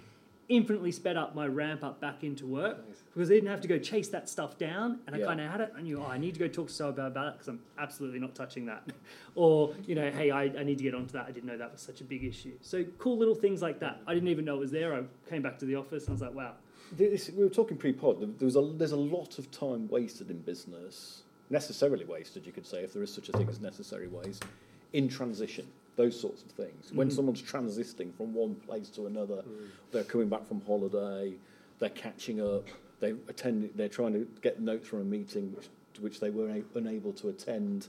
[0.52, 2.76] Infinitely sped up my ramp up back into work
[3.14, 5.24] because I didn't have to go chase that stuff down, and Yeah.
[5.24, 5.72] I kind of had it.
[5.74, 7.60] I knew, oh, I need to go talk to so about about it because I'm
[7.78, 8.86] absolutely not touching that.
[9.34, 11.24] or you know, hey, I, I need to get onto that.
[11.26, 12.52] I didn't know that was such a big issue.
[12.60, 14.02] So cool little things like that.
[14.06, 14.92] I didn't even know it was there.
[14.94, 16.52] I came back to the office and I was like, wow.
[16.94, 18.20] This, we were talking pre-pod.
[18.20, 22.52] there- There was a, there's a lot of time wasted in business, necessarily wasted, you
[22.52, 24.44] could say, if there is such a thing as necessary waste,
[24.92, 25.66] in transition.
[25.96, 26.90] Those sorts of things.
[26.92, 27.12] When Mhm.
[27.12, 29.44] someone's transiting from one place to another,
[29.90, 31.34] they're coming back from holiday,
[31.78, 32.66] they're catching up,
[33.00, 36.48] they attend, they're trying to get notes from a meeting which, to which they were
[36.48, 37.88] a- unable to attend,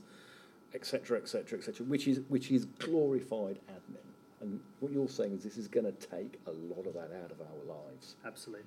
[0.74, 1.86] etc., etc., etc.
[1.86, 3.98] Which is which is glorified admin.
[4.40, 7.30] And what you're saying is this is going to take a lot of that out
[7.30, 8.16] of our lives.
[8.24, 8.66] Absolutely.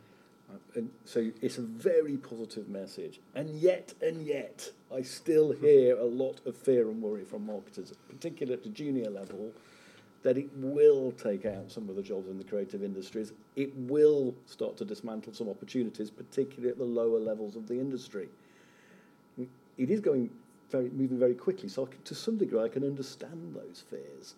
[0.50, 3.20] Uh, And so it's a very positive message.
[3.36, 7.94] And yet, and yet, I still hear a lot of fear and worry from marketers,
[8.08, 9.52] particularly at the junior level,
[10.24, 13.34] that it will take out some of the jobs in the creative industries.
[13.56, 18.30] It will start to dismantle some opportunities, particularly at the lower levels of the industry.
[19.78, 20.30] It is going
[20.72, 24.36] very, moving very quickly, so can, to some degree I can understand those fears.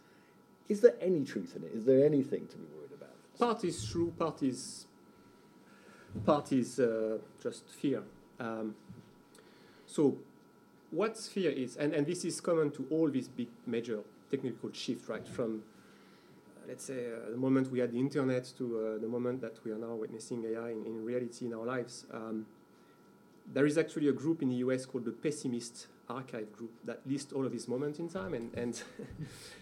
[0.68, 1.72] Is there any truth in it?
[1.74, 3.16] Is there anything to be worried about?
[3.40, 4.86] Part is true, part is
[6.26, 8.04] part is uh, just fear.
[8.40, 8.76] Um,
[9.86, 10.18] so,
[10.92, 15.10] what fear is, and, and this is common to all these big major technical shifts,
[15.10, 15.28] right?
[15.28, 15.64] From
[16.58, 19.64] uh, let's say uh, the moment we had the internet to uh, the moment that
[19.64, 22.06] we are now witnessing AI in, in reality in our lives.
[22.14, 22.46] Um,
[23.52, 27.34] there is actually a group in the US called the Pessimist Archive Group that lists
[27.34, 28.82] all of these moments in time and, and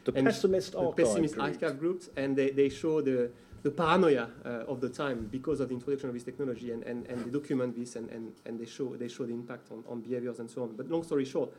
[0.06, 3.32] The And pessimist the archive pessimist archive groups, and they, they show the,
[3.64, 7.06] the paranoia uh, of the time because of the introduction of this technology, and, and,
[7.08, 10.02] and they document this, and, and, and they, show, they show the impact on, on
[10.02, 10.76] behaviors and so on.
[10.76, 11.52] But long story short,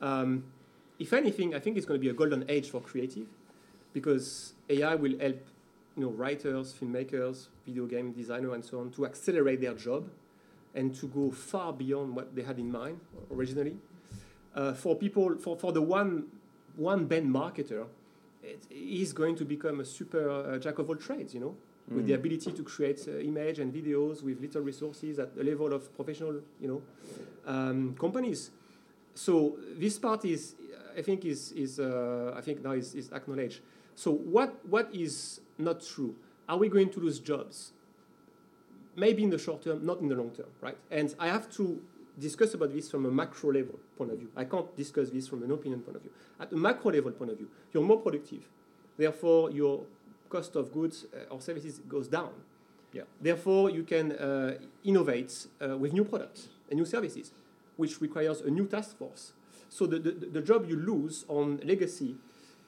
[0.00, 0.44] um,
[0.98, 3.26] if anything, I think it's going to be a golden age for creative
[3.92, 5.40] because AI will help
[5.96, 10.08] you know, writers, filmmakers, video game designers, and so on to accelerate their job
[10.74, 12.98] and to go far beyond what they had in mind
[13.30, 13.76] originally.
[14.54, 16.24] Uh, for people, for, for the one,
[16.76, 17.86] one band marketer,
[18.68, 21.54] he's going to become a super uh, jack of all trades, you know,
[21.88, 22.20] with the Mm.
[22.20, 26.40] ability to create uh, image and videos with little resources at the level of professional,
[26.60, 26.82] you know,
[27.46, 28.50] um, companies.
[29.14, 30.54] So this part is,
[30.96, 33.60] I think, is, is uh, I think now is, is acknowledged.
[33.94, 36.14] So what, what is not true?
[36.48, 37.72] Are we going to lose jobs?
[38.96, 40.76] Maybe in the short term, not in the long term, right?
[40.90, 41.80] And I have to
[42.18, 44.28] discuss about this from a macro level point of view.
[44.36, 46.12] I can't discuss this from an opinion point of view.
[46.40, 48.48] At a macro level point of view, you're more productive.
[48.96, 49.84] Therefore, your
[50.28, 52.30] cost of goods uh, or services goes down.
[52.92, 53.02] Yeah.
[53.20, 57.32] Therefore, you can uh, innovate uh, with new products and new services,
[57.76, 59.32] which requires a new task force.
[59.68, 62.16] So the, the, the job you lose on legacy,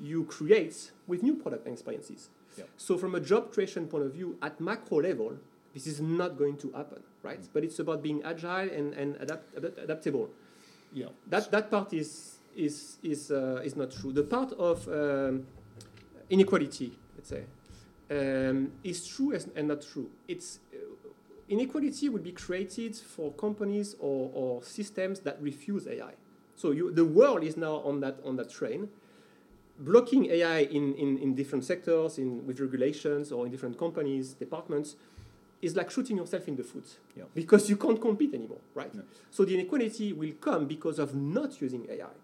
[0.00, 2.30] you create with new product and experiences.
[2.56, 2.64] Yeah.
[2.76, 5.36] So from a job creation point of view, at macro level,
[5.74, 7.40] this is not going to happen, right?
[7.52, 10.30] But it's about being agile and, and adapt, adapt, adaptable.
[10.92, 11.06] Yeah.
[11.28, 14.12] That, that part is, is, is, uh, is not true.
[14.12, 15.46] The part of um,
[16.30, 17.42] inequality, let's say,
[18.10, 20.08] um, is true and not true.
[20.28, 20.78] It's, uh,
[21.48, 26.12] inequality will be created for companies or, or systems that refuse AI.
[26.54, 28.88] So you, the world is now on that, on that train.
[29.76, 34.94] Blocking AI in, in, in different sectors, in, with regulations or in different companies, departments,
[35.64, 36.84] is like shooting yourself in the foot
[37.16, 37.24] Yeah.
[37.34, 38.94] because you can't compete anymore, right?
[38.94, 39.02] No.
[39.30, 42.14] So the inequality will come because of not using AI.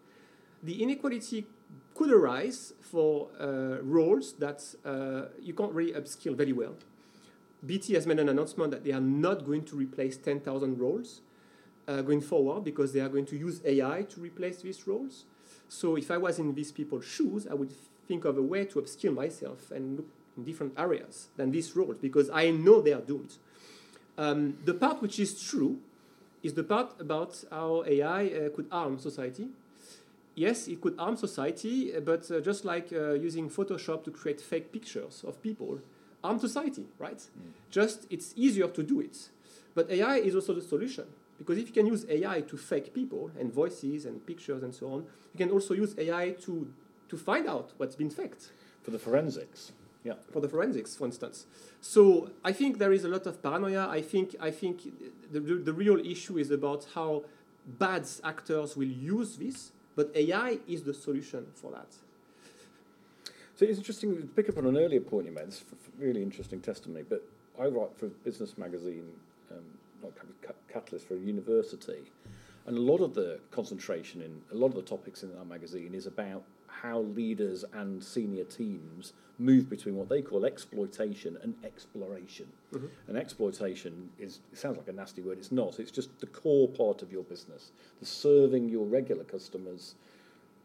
[0.63, 1.47] The inequality
[1.95, 6.75] could arise for uh, roles that uh, you can't really upskill very well.
[7.65, 11.21] BT has made an announcement that they are not going to replace 10,000 roles
[11.89, 15.25] uh, going forward because they are going to use AI to replace these roles.
[15.69, 17.73] So if I was in these people's shoes, I would
[18.09, 20.07] think of a way to upskill myself and look
[20.41, 23.35] in different areas than these roles because I know they are doomed.
[24.17, 25.79] Um, the part which is true
[26.43, 29.49] is the part about how AI uh, could harm society.
[30.35, 34.41] Yes, it could harm society, uh, but uh, just like uh, using Photoshop to create
[34.41, 35.81] fake pictures of people,
[36.25, 37.23] harm society, right?
[37.71, 39.29] Just it's easier to do it.
[39.75, 41.05] But AI is also the solution
[41.39, 44.93] because if you can use AI to fake people and voices and pictures and so
[44.93, 45.01] on,
[45.33, 46.73] you can also use AI to
[47.09, 48.51] to find out what's been faked
[48.83, 49.73] For the forensics.
[50.03, 50.15] Yeah.
[50.33, 51.47] for the forensics, for instance.
[51.81, 53.87] So I think there is a lot of paranoia.
[53.89, 54.83] I think I think
[55.31, 57.25] the, the, the real issue is about how
[57.67, 61.93] bad actors will use this, but AI is the solution for that.
[63.57, 65.45] So it's interesting to pick up on an earlier point you made.
[65.49, 67.05] It's f- f- really interesting testimony.
[67.07, 67.23] But
[67.61, 69.07] I write for a business magazine,
[69.51, 69.65] um,
[70.03, 70.13] not
[70.73, 72.11] Catalyst, for a university,
[72.67, 75.95] and a lot of the concentration in a lot of the topics in our magazine
[75.95, 76.43] is about
[76.83, 82.47] how leaders and senior teams move between what they call exploitation and exploration.
[82.75, 82.87] Mm-hmm.
[83.09, 85.39] And exploitation is it sounds like a nasty word.
[85.39, 85.81] It's not.
[85.81, 89.95] It's just the core part of your business, the serving your regular customers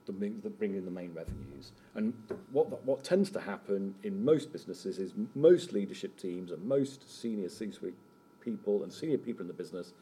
[0.05, 1.71] the, main- that bring in the main revenues.
[1.95, 2.13] And
[2.51, 7.49] what what tends to happen in most businesses is most leadership teams and most senior
[7.49, 7.95] C-suite
[8.41, 9.93] people and senior people in the business,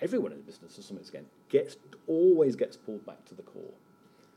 [0.00, 3.74] everyone in the business to some extent gets always gets pulled back to the core,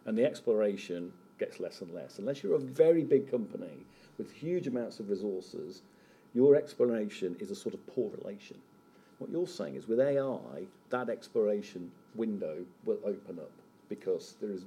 [0.06, 2.20] and the exploration gets less and less.
[2.20, 3.86] Unless you're a very big company
[4.18, 5.82] with huge amounts of resources,
[6.34, 8.58] your exploration is a sort of poor relation.
[9.20, 13.52] What you're saying is with AI, that exploration window will open up
[13.90, 14.66] because there is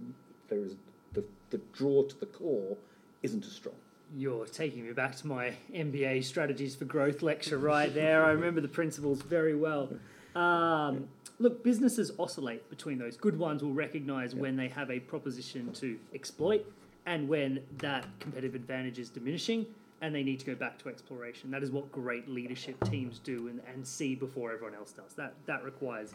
[0.48, 0.76] there is
[1.12, 2.76] the, the draw to the core
[3.22, 3.74] isn't as strong.
[4.16, 8.24] You're taking me back to my MBA strategies for growth lecture right there.
[8.24, 9.88] I remember the principles very well.
[10.36, 13.16] Um, look, businesses oscillate between those.
[13.16, 16.66] Good ones will recognize when they have a proposition to exploit
[17.06, 19.66] and when that competitive advantage is diminishing
[20.02, 21.50] and they need to go back to exploration.
[21.50, 25.14] That is what great leadership teams do and, and see before everyone else does.
[25.14, 26.14] That, that requires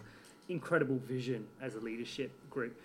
[0.49, 2.79] incredible vision as a leadership group.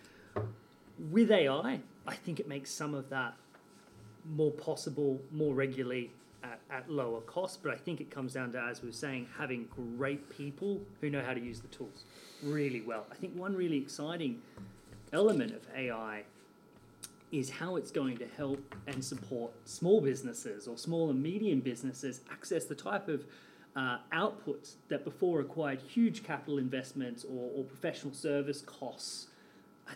[1.10, 3.34] With AI, I think it makes some of that
[4.34, 6.10] more possible, more regularly
[6.42, 7.62] at, at lower cost.
[7.62, 11.10] But I think it comes down to, as we were saying, having great people who
[11.10, 12.04] know how to use the tools
[12.42, 13.06] really well.
[13.10, 14.40] I think one really exciting
[15.12, 16.22] element of AI
[17.32, 22.20] is how it's going to help and support small businesses or small and medium businesses
[22.30, 23.24] access the type of
[23.74, 29.26] uh, outputs that before required huge capital investments or, or professional service costs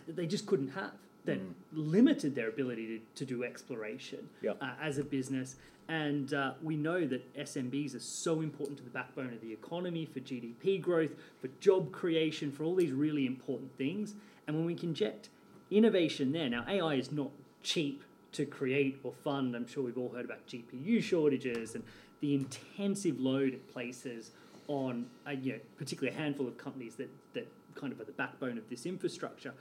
[0.05, 0.91] that they just couldn't have
[1.25, 1.39] that
[1.71, 4.53] limited their ability to, to do exploration Yeah.
[4.61, 5.55] uh, as a business.
[5.91, 10.05] And uh, we know that SMBs are so important to the backbone of the economy
[10.05, 11.09] for GDP growth,
[11.41, 14.15] for job creation, for all these really important things.
[14.47, 15.27] And when we can inject
[15.69, 17.29] innovation there, now AI is not
[17.61, 19.53] cheap to create or fund.
[19.53, 21.83] I'm sure we've all heard about GPU shortages and
[22.21, 24.31] the intensive load it places
[24.69, 28.13] on, uh, you know, particularly a handful of companies that, that kind of are the
[28.13, 29.53] backbone of this infrastructure.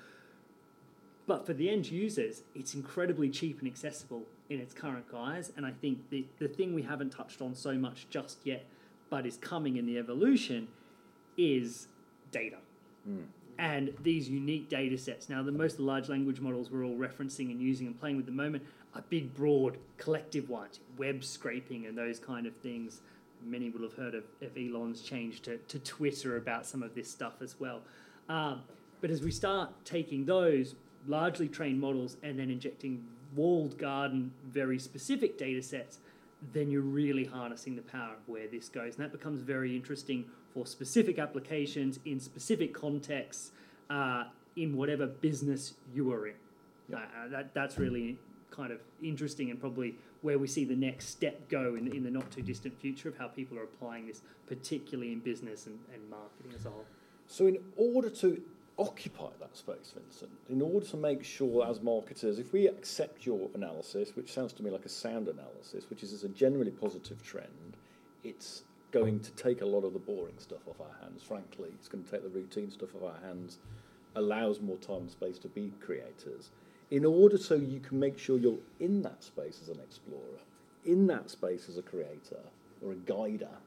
[1.27, 5.53] But for the end users, it's incredibly cheap and accessible in its current guise.
[5.57, 8.67] And I think the, the thing we haven't touched on so much just yet,
[9.09, 10.69] but is coming in the evolution,
[11.39, 11.89] is
[12.33, 12.57] data.
[13.59, 15.29] And these unique data sets.
[15.29, 18.27] Now, the most large language models we're all referencing and using and playing with at
[18.27, 23.01] the moment are big, broad, collective ones, web scraping and those kind of things.
[23.45, 27.11] Many will have heard of, of Elon's change to, to Twitter about some of this
[27.11, 27.81] stuff as well.
[28.29, 28.63] Um,
[29.01, 30.75] but as we start taking those
[31.07, 33.03] largely trained models and then injecting
[33.35, 35.99] walled garden, very specific data sets,
[36.53, 38.97] then you're really harnessing the power of where this goes.
[38.97, 43.53] And that becomes very interesting for specific applications in specific contexts
[43.89, 44.25] uh,
[44.57, 46.35] in whatever business you are in.
[46.93, 48.19] Uh, uh, that, that's really
[48.51, 52.11] kind of interesting and probably where we see the next step go in, in the
[52.11, 56.11] not too distant future of how people are applying this, particularly in business and, and
[56.11, 56.85] marketing as a whole.
[57.27, 58.43] So, in order to
[58.81, 63.51] occupy that space, Vincent, in order to make sure as marketers, if we accept your
[63.55, 67.77] analysis, which sounds to me like a sound analysis, which is a generally positive trend,
[68.25, 71.69] it's going to take a lot of the boring stuff off our hands, frankly.
[71.75, 73.59] It's going to take the routine stuff off our hands,
[74.17, 76.51] allows more time and space to be creators.
[76.91, 80.41] In order so you can make sure you're in that space as an explorer,
[80.85, 82.41] in that space as a creator
[82.83, 83.59] or a guider,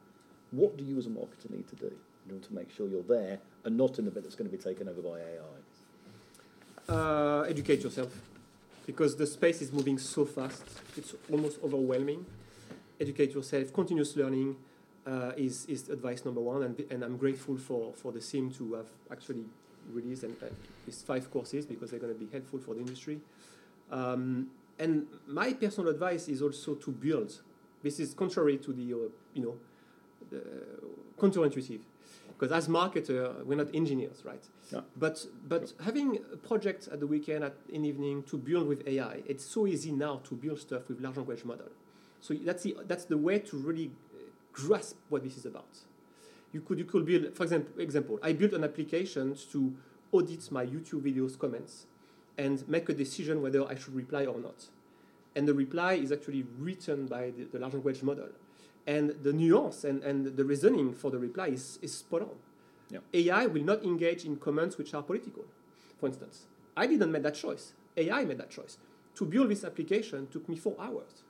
[0.50, 1.92] what do you as a marketer need to do
[2.26, 4.56] in order to make sure you're there and not in the bit that's going to
[4.56, 6.94] be taken over by AI?
[6.94, 8.12] Uh, educate yourself
[8.86, 10.62] because the space is moving so fast.
[10.96, 12.26] It's almost overwhelming.
[13.00, 13.72] Educate yourself.
[13.72, 14.56] Continuous learning
[15.06, 16.62] uh, is, is advice number one.
[16.62, 19.44] And, and I'm grateful for, for the CIM to have actually
[19.92, 20.46] released and, uh,
[20.86, 23.20] these five courses because they're going to be helpful for the industry.
[23.90, 24.48] Um,
[24.78, 27.40] and my personal advice is also to build.
[27.82, 29.56] This is contrary to the, uh, you know,
[30.30, 30.42] the
[31.18, 31.80] counterintuitive.
[32.38, 34.42] Because as marketer, we're not engineers, right?
[34.72, 34.80] Yeah.
[34.96, 39.22] But but having a project at the weekend, at, in evening, to build with AI,
[39.26, 41.68] it's so easy now to build stuff with large language model.
[42.20, 43.92] So that's the that's the way to really
[44.52, 45.78] grasp what this is about.
[46.52, 49.74] You could you could build, for example, example, I built an application to
[50.12, 51.86] audit my YouTube videos comments
[52.36, 54.66] and make a decision whether I should reply or not.
[55.36, 58.28] And the reply is actually written by the, the large language model.
[58.86, 62.36] And the nuance and, and the reasoning for the reply is, is spot on.
[62.90, 62.98] Yeah.
[63.12, 65.44] AI will not engage in comments which are political,
[65.98, 66.46] for instance.
[66.76, 67.72] I didn't make that choice.
[67.96, 68.78] AI made that choice.
[69.16, 71.22] To build this application took me four hours.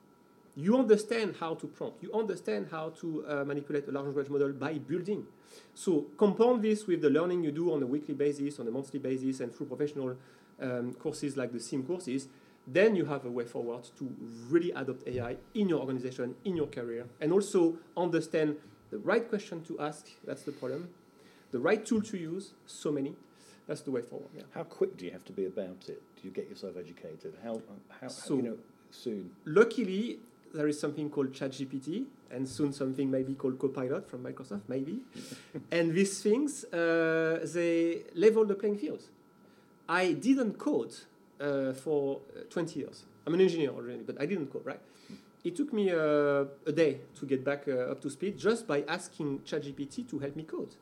[0.57, 2.01] You understand how to prompt.
[2.01, 5.27] You understand how to uh, manipulate a large language model by building.
[5.73, 8.99] So compound this with the learning you do on a weekly basis, on a monthly
[8.99, 10.15] basis, and through professional
[10.61, 12.29] um, courses like the CIM courses,
[12.67, 14.15] then you have a way forward to
[14.49, 18.55] really adopt AI in your organization, in your career, and also understand
[18.89, 20.07] the right question to ask.
[20.25, 20.89] That's the problem.
[21.51, 22.53] The right tool to use.
[22.65, 23.15] So many.
[23.67, 24.29] That's the way forward.
[24.35, 24.43] Yeah.
[24.53, 26.01] How quick do you have to be about it?
[26.15, 27.33] Do you get yourself educated?
[27.43, 27.61] How,
[28.01, 28.57] how, So- you know,
[28.91, 29.31] soon?
[29.45, 30.19] Luckily,
[30.53, 34.99] there is something called ChatGPT, and soon something maybe called Copilot from Microsoft, maybe.
[35.71, 39.01] and these things, uh, they level the playing field.
[39.87, 40.95] I didn't code
[41.39, 43.05] uh, for uh, 20 years.
[43.25, 44.79] I'm an engineer already, but I didn't code, right?
[45.43, 48.83] It took me uh, a day to get back uh, up to speed just by
[48.87, 50.75] asking ChatGPT to help me code.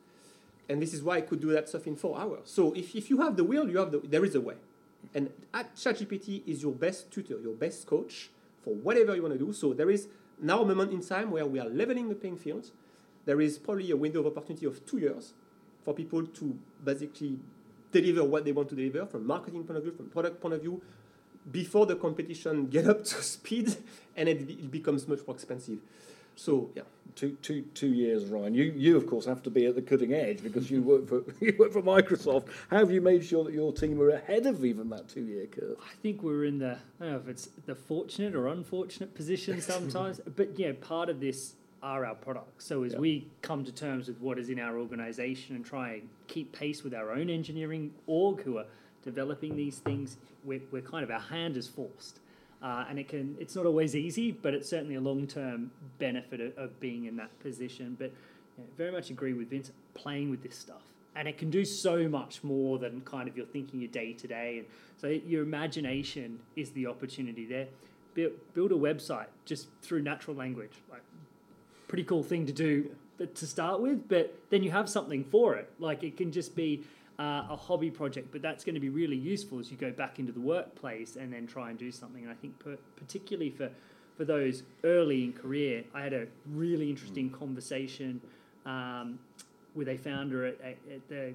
[0.68, 2.40] And this is why I could do that stuff in four hours.
[2.44, 4.56] So if, if you have the will, you have the, there is a way.
[5.14, 8.30] And at ChatGPT is your best tutor, your best coach
[8.62, 9.52] for whatever you want to do.
[9.52, 10.08] So there is
[10.40, 12.70] now a moment in time where we are leveling the playing field.
[13.26, 15.34] There is probably a window of opportunity of two years
[15.82, 17.38] for people to basically
[18.00, 20.60] deliver what they want to deliver from marketing point of view, from product point of
[20.60, 20.82] view,
[21.50, 23.76] before the competition get up to speed
[24.16, 25.78] and it, it becomes much more expensive.
[26.36, 26.82] So yeah,
[27.16, 28.54] Two, two, two years, Ryan.
[28.54, 31.22] You, you of course, have to be at the cutting edge because you work for
[31.40, 32.48] you work for Microsoft.
[32.70, 35.76] How have you made sure that your team are ahead of even that two-year curve?
[35.80, 39.60] I think we're in the I don't know if it's the fortunate or unfortunate position
[39.60, 42.64] sometimes, but yeah, part of this are our products.
[42.64, 42.98] So as Yeah.
[42.98, 46.82] we come to terms with what is in our organization and try and keep pace
[46.82, 48.66] with our own engineering org who are
[49.02, 52.20] developing these things, we're, we're kind of our hand is forced.
[52.62, 56.40] Uh, and it can it's not always easy, but it's certainly a long term benefit
[56.40, 57.94] of, of being in that position.
[57.98, 58.10] But
[58.56, 60.80] yeah, very much agree with Vince playing with this stuff.
[61.14, 64.26] And it can do so much more than kind of you're thinking your day to
[64.26, 64.60] day.
[64.60, 64.66] And
[64.96, 67.68] so your imagination is the opportunity there.
[68.14, 70.72] Build, build a website just through natural language.
[70.90, 71.02] Like,
[71.88, 75.54] pretty cool thing to do but to start with, but then you have something for
[75.54, 75.70] it.
[75.78, 76.82] Like it can just be
[77.18, 80.18] uh, a hobby project, but that's going to be really useful as you go back
[80.18, 82.22] into the workplace and then try and do something.
[82.24, 83.70] And I think per, particularly for
[84.16, 88.20] for those early in career, I had a really interesting conversation
[88.64, 89.18] um,
[89.74, 91.34] with a founder at, at, at the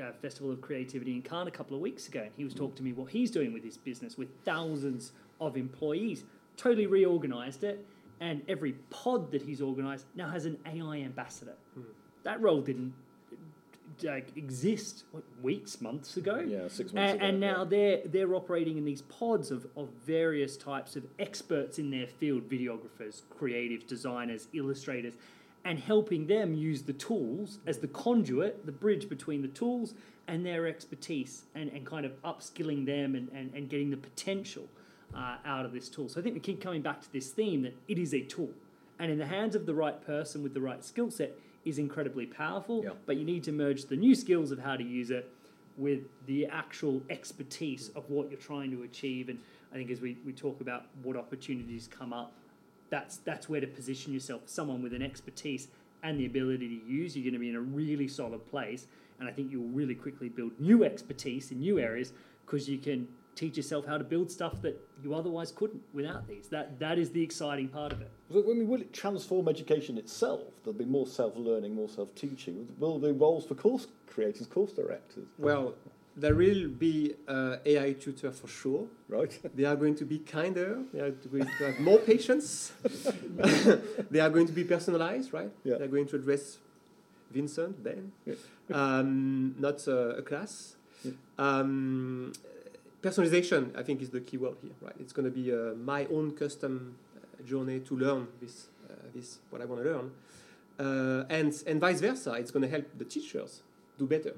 [0.00, 2.76] uh, Festival of Creativity in Cannes a couple of weeks ago, and he was talking
[2.76, 6.22] to me what he's doing with his business with thousands of employees.
[6.56, 7.84] Totally reorganized it,
[8.22, 11.54] and every pod that he's organized now has an AI ambassador.
[12.22, 12.94] That role didn't
[14.08, 16.38] uh, exist what, weeks, months ago.
[16.46, 17.26] Yeah, six months And, ago.
[17.26, 17.52] and yeah.
[17.52, 22.06] now they're they're operating in these pods of, of various types of experts in their
[22.06, 25.14] field, videographers, creative designers, illustrators,
[25.64, 29.94] and helping them use the tools as the conduit, the bridge between the tools
[30.28, 34.68] and their expertise, and, and kind of upskilling them and, and, and getting the potential
[35.14, 36.08] uh, out of this tool.
[36.08, 38.50] So I think we keep coming back to this theme that it is a tool.
[38.98, 41.32] And in the hands of the right person with the right skill set
[41.64, 42.90] is incredibly powerful, Yeah.
[43.06, 45.28] but you need to merge the new skills of how to use it
[45.76, 49.28] with the actual expertise of what you're trying to achieve.
[49.28, 49.38] And
[49.72, 52.32] I think as we, we talk about what opportunities come up,
[52.90, 54.42] that's that's where to position yourself.
[54.46, 55.68] Someone with an expertise
[56.02, 58.86] and the ability to use, you're going to be in a really solid place.
[59.18, 62.12] And I think you'll really quickly build new expertise in new areas
[62.44, 66.48] because you can teach yourself how to build stuff that you otherwise couldn't without these.
[66.48, 68.10] That that is the exciting part of it.
[68.30, 70.40] I mean, will it transform education itself?
[70.64, 72.68] There'll be more self-learning, more self-teaching.
[72.78, 75.26] Will there be roles for course creators, course directors?
[75.38, 75.74] Well,
[76.16, 78.86] there will be uh, AI tutor for sure.
[79.08, 79.38] Right.
[79.54, 80.82] They are going to be kinder.
[80.92, 82.72] They are going to have more patience.
[84.10, 85.50] they are going to be personalized, right?
[85.64, 85.78] Yeah.
[85.78, 86.58] They're going to address
[87.30, 88.34] Vincent, Ben, Yeah.
[88.74, 90.76] um, not uh, a class.
[91.02, 91.12] Yeah.
[91.38, 92.32] Um,
[93.02, 94.94] personalization, I think, is the key word here, right?
[95.00, 99.38] It's going to be uh, my own custom uh, journey to learn this, uh, this
[99.50, 100.10] what I want to learn,
[100.78, 102.32] uh, and and vice versa.
[102.34, 103.62] It's going to help the teachers
[103.98, 104.34] do better.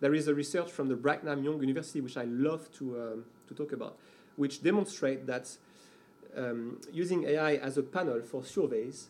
[0.00, 3.54] There is a research from the Brigham Young University, which I love to um, to
[3.54, 3.96] talk about,
[4.36, 5.56] which demonstrate that
[6.36, 9.08] um, using AI as a panel for surveys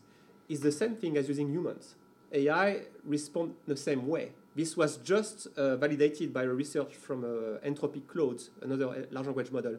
[0.48, 1.94] is the same thing as using humans.
[2.32, 4.32] AI respond the same way.
[4.54, 9.26] This was just uh, validated by a research from uh, Anthropic Claude, another uh, large
[9.26, 9.78] language model,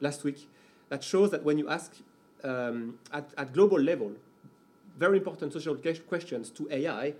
[0.00, 0.48] last week,
[0.88, 1.92] that shows that when you ask
[2.42, 4.12] um, at, at global level
[4.98, 7.14] very important social que- questions to AI,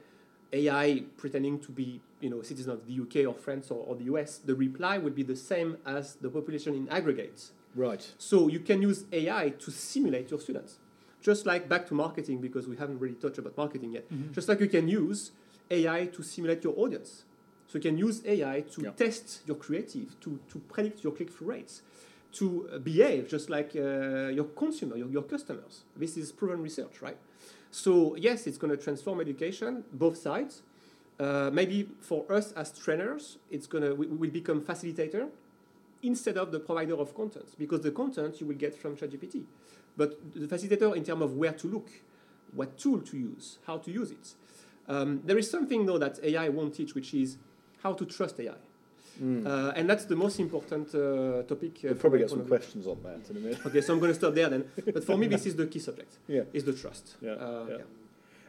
[0.53, 4.05] AI pretending to be you know citizen of the UK or France or, or the
[4.05, 7.51] US, the reply would be the same as the population in aggregate.
[7.75, 8.09] Right.
[8.19, 10.79] So you can use AI to simulate your students.
[11.21, 14.05] Just like back to marketing, because we haven't really touched about marketing yet.
[14.33, 15.33] Just like you can use
[15.71, 17.25] AI to simulate your audience.
[17.67, 18.91] So you can use AI to Yeah.
[18.91, 21.83] test your creative, to, to predict your click-through rates,
[22.33, 25.83] to uh, behave just like uh, your consumer, your, your customers.
[25.97, 27.17] This is proven research, right?
[27.71, 30.63] So yes, it's going to transform education, both sides.
[31.19, 35.29] Uh, maybe for us as trainers, it's gonna we, we will become facilitator
[36.03, 39.45] instead of the provider of content because the content you will get from ChatGPT,
[39.97, 41.89] but the facilitator in terms of where to look,
[42.53, 44.35] what tool to use, how to use it.
[44.89, 47.39] Um, there is something though that AI won't teach, which is
[47.83, 48.53] how to trust AI,
[49.23, 51.79] uh, and that's the most important uh, topic.
[51.79, 52.83] Uh, We'll probably get some my point of view.
[52.83, 53.67] questions on that in a minute.
[53.67, 54.65] Okay, so I'm going to stop there then.
[54.93, 56.19] But for me, this is the key subject.
[56.29, 56.43] Yeah.
[56.53, 57.17] Is the trust.
[57.21, 57.77] Yeah, Uh, yeah.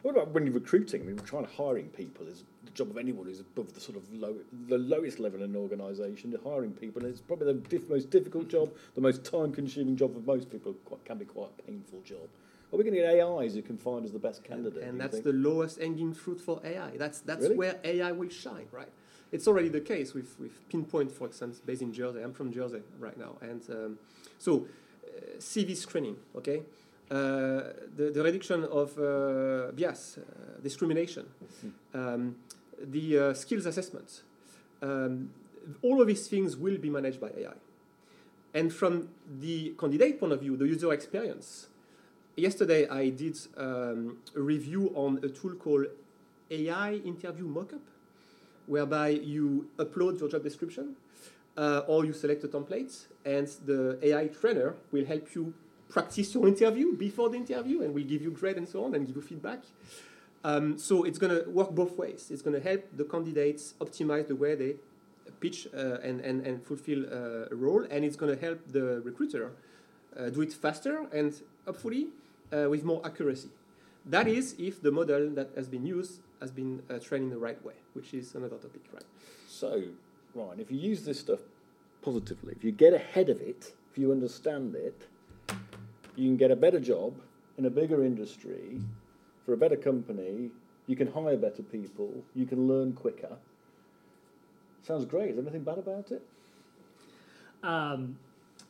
[0.02, 1.00] What about when you're recruiting?
[1.02, 3.96] I mean, trying to hiring people is the job of anyone who's above the sort
[3.96, 4.36] of low,
[4.68, 6.32] the lowest level in an organisation.
[6.44, 10.48] Hiring people is probably the diff- most difficult job, the most time-consuming job for most
[10.50, 10.74] people.
[10.84, 12.28] Quite, can be quite a painful job.
[12.76, 14.74] Are we going to get AIs who can find us the best candidate?
[14.74, 15.24] do And that's think?
[15.24, 16.98] the lowest hanging fruit for AI.
[16.98, 17.56] That's that's Really?
[17.56, 18.90] where AI will shine, right?
[19.32, 22.20] It's already the case with, with Pinpoint, for instance, based in Jersey.
[22.20, 23.98] I'm from Jersey right now, and um,
[24.38, 24.66] so
[25.06, 26.64] uh, CV screening, okay,
[27.10, 27.14] uh,
[27.96, 31.24] the the reduction of uh, bias, uh, discrimination,
[31.94, 32.36] um,
[32.78, 34.20] the uh, skills assessment,
[34.82, 35.30] um,
[35.80, 37.54] all of these things will be managed by AI.
[38.52, 39.08] And from
[39.40, 41.68] the candidate point of view, the user experience,
[42.36, 45.86] yesterday I did um, a review on a tool called
[46.50, 47.80] AI Interview Mockup,
[48.66, 50.96] whereby you upload your job description
[51.56, 55.54] uh, or you select a template, and the AI trainer will help you
[55.88, 59.06] practice your interview before the interview and will give you grade and so on and
[59.06, 59.60] give you feedback.
[60.44, 62.30] Um, so it's going to work both ways.
[62.30, 64.76] It's going to help the candidates optimize the way they
[65.40, 69.00] pitch uh, and, and, and fulfill uh, a role, and it's going to help the
[69.04, 69.52] recruiter
[70.16, 72.08] uh, do it faster and hopefully
[72.52, 73.48] uh, with more accuracy.
[74.04, 77.38] That is if the model that has been used has been uh, trained in the
[77.38, 79.02] right way, which is another topic, right?
[79.48, 79.82] So,
[80.34, 81.40] Ryan, if you use this stuff
[82.02, 85.08] positively, if you get ahead of it, if you understand it,
[86.14, 87.14] you can get a better job
[87.58, 88.80] in a bigger industry
[89.44, 90.50] for a better company.
[90.86, 92.22] You can hire better people.
[92.34, 93.36] You can learn quicker.
[94.82, 95.30] Sounds great.
[95.30, 96.22] Is there anything bad about it?
[97.62, 98.18] Um,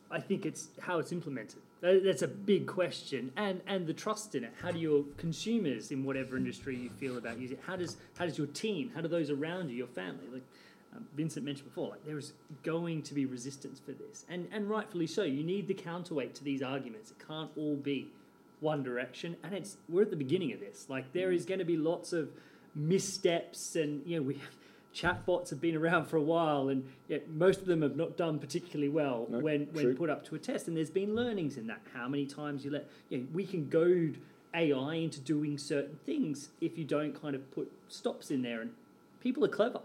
[0.09, 1.61] I think it's how it's implemented.
[1.81, 4.53] That- That's a big question, and and the trust in it.
[4.61, 7.63] How do your consumers in whatever industry you feel about using it?
[7.65, 8.91] How does how does your team?
[8.95, 10.27] How do those around you, your family?
[10.31, 10.43] Like
[10.95, 14.69] um, Vincent mentioned before, like there is going to be resistance for this, and and
[14.69, 15.23] rightfully so.
[15.23, 17.11] You need the counterweight to these arguments.
[17.11, 18.07] It can't all be
[18.59, 20.87] one direction, and it's we're at the beginning of this.
[20.89, 22.29] Like there is going to be lots of
[22.73, 24.39] missteps, and you know we.
[24.97, 28.39] Chatbots have been around for a while, and yet most of them have not done
[28.39, 29.95] particularly well No, when, when true.
[29.95, 30.67] put up to a test.
[30.67, 31.81] And there's been learnings in that.
[31.93, 34.17] How many times you let you know, we can goad
[34.55, 38.61] AI into doing certain things if you don't kind of put stops in there.
[38.61, 38.71] And
[39.21, 39.81] people are clever.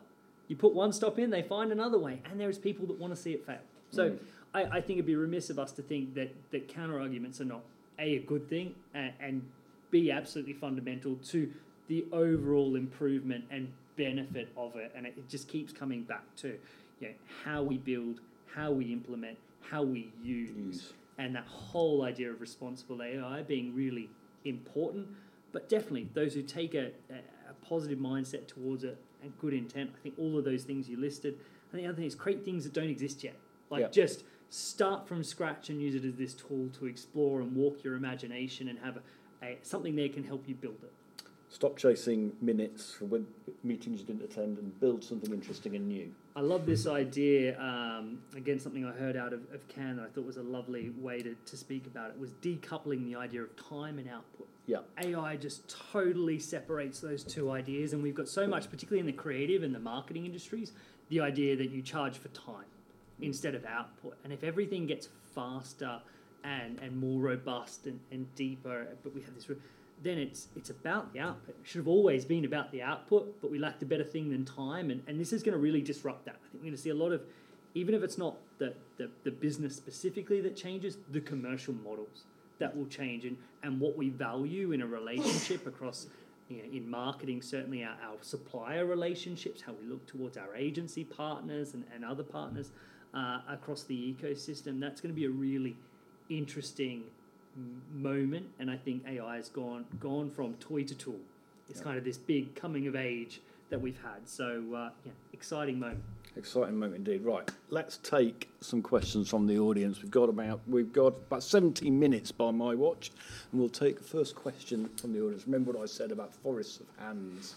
[0.48, 3.20] You put one stop in, they find another way, and there's people that want to
[3.20, 3.58] see it fail.
[3.90, 4.18] So Mm.
[4.54, 7.46] I, I think it'd be remiss of us to think that that counter arguments are
[7.46, 7.62] not
[7.98, 9.42] a a good thing and, and
[9.90, 11.50] b absolutely fundamental to
[11.88, 14.92] the overall improvement and benefit of it.
[14.96, 16.58] And it, just keeps coming back to
[17.00, 17.14] you know,
[17.44, 18.20] how we build,
[18.54, 20.92] how we implement, how we use, Use.
[21.18, 24.08] and that whole idea of responsible AI being really
[24.44, 25.06] important.
[25.52, 27.14] But definitely, those who take a, a,
[27.50, 30.96] a positive mindset towards it and good intent, I think all of those things you
[30.98, 31.38] listed.
[31.70, 33.36] And the other thing is create things that don't exist yet.
[33.70, 33.88] Like Yeah.
[33.88, 37.94] just start from scratch and use it as this tool to explore and walk your
[37.94, 40.92] imagination and have a, a, something there can help you build it.
[41.52, 43.26] Stop chasing minutes for when
[43.62, 46.10] meetings you didn't attend and build something interesting and new.
[46.34, 47.60] I love this idea.
[47.60, 50.94] Um, again, something I heard out of, of Cannes that I thought was a lovely
[50.98, 54.48] way to, to speak about it was decoupling the idea of time and output.
[54.66, 54.78] Yeah.
[55.04, 59.12] AI just totally separates those two ideas, and we've got so much, particularly in the
[59.12, 60.72] creative and the marketing industries,
[61.10, 62.64] the idea that you charge for time
[63.20, 64.16] instead of output.
[64.24, 66.00] And if everything gets faster
[66.44, 69.50] and, and more robust and, and deeper, but we have this
[70.02, 71.56] then it's it's about the output.
[71.60, 74.44] It should have always been about the output, but we lacked a better thing than
[74.44, 76.36] time, and, and this is going to really disrupt that.
[76.36, 77.22] I think we're going to see a lot of,
[77.74, 82.24] even if it's not the, the, the business specifically that changes, the commercial models
[82.58, 86.06] that will change, and, and what we value in a relationship across,
[86.48, 91.04] you know, in marketing, certainly our, our supplier relationships, how we look towards our agency
[91.04, 92.70] partners and, and other partners
[93.14, 95.76] uh, across the ecosystem, that's going to be a really
[96.28, 97.04] interesting
[97.92, 101.20] moment, and I think AI has gone gone from toy to tool.
[101.68, 103.40] It's kind of this big coming of age
[103.70, 104.28] that we've had.
[104.28, 106.02] So uh, yeah, exciting moment.
[106.36, 107.22] Exciting moment indeed.
[107.24, 110.02] Right, let's take some questions from the audience.
[110.02, 113.10] We've got about we've got about 17 minutes by my watch,
[113.50, 115.46] and we'll take the first question from the audience.
[115.46, 117.56] Remember what I said about forests of hands.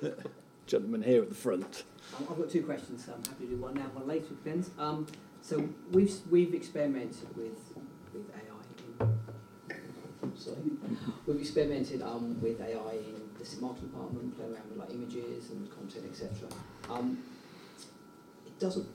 [0.66, 1.84] Gentleman here at the front.
[2.16, 3.04] Um, I've got two questions.
[3.04, 4.28] So I'm happy to do one now, one later.
[4.28, 4.70] Depends.
[4.78, 5.06] Um,
[5.42, 7.71] so we've we've experimented with with AI
[10.36, 10.58] sorry.
[11.26, 15.70] We've experimented um, with AI in the marketing department, playing around with like images and
[15.70, 16.48] content, etc.
[16.90, 17.18] Um,
[18.46, 18.86] it doesn't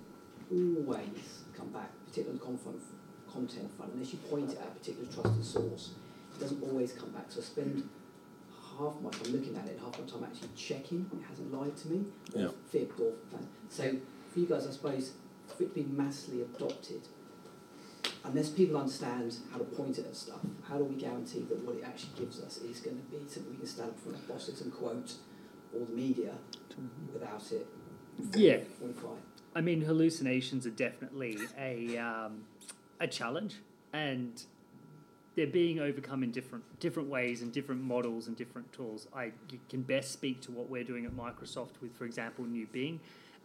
[0.52, 5.12] always come back, particularly on the content front, unless you point it at a particular
[5.12, 5.92] trusted source.
[6.36, 7.26] It doesn't always come back.
[7.30, 7.90] So I spend
[8.78, 11.88] half my time looking at it, half my time actually checking it hasn't lied to
[11.88, 12.48] me or yeah.
[12.72, 13.14] fibbed or
[13.70, 13.96] so
[14.38, 15.14] for you guys, I suppose,
[15.48, 17.02] for it to be massively adopted,
[18.28, 21.78] unless people understand how to point it at stuff, how do we guarantee that what
[21.78, 24.18] it actually gives us is going to be something we can stand up in front
[24.18, 25.14] of bosses and quote
[25.74, 26.34] all the media
[27.14, 27.68] without it?
[28.36, 28.58] Yeah.
[29.56, 32.44] I mean, hallucinations are definitely a um,
[33.00, 33.56] a challenge,
[33.94, 34.42] and
[35.36, 39.08] they're being overcome in different different ways and different models and different tools.
[39.16, 39.32] I
[39.70, 43.00] can best speak to what we're doing at Microsoft with, for example, New Bing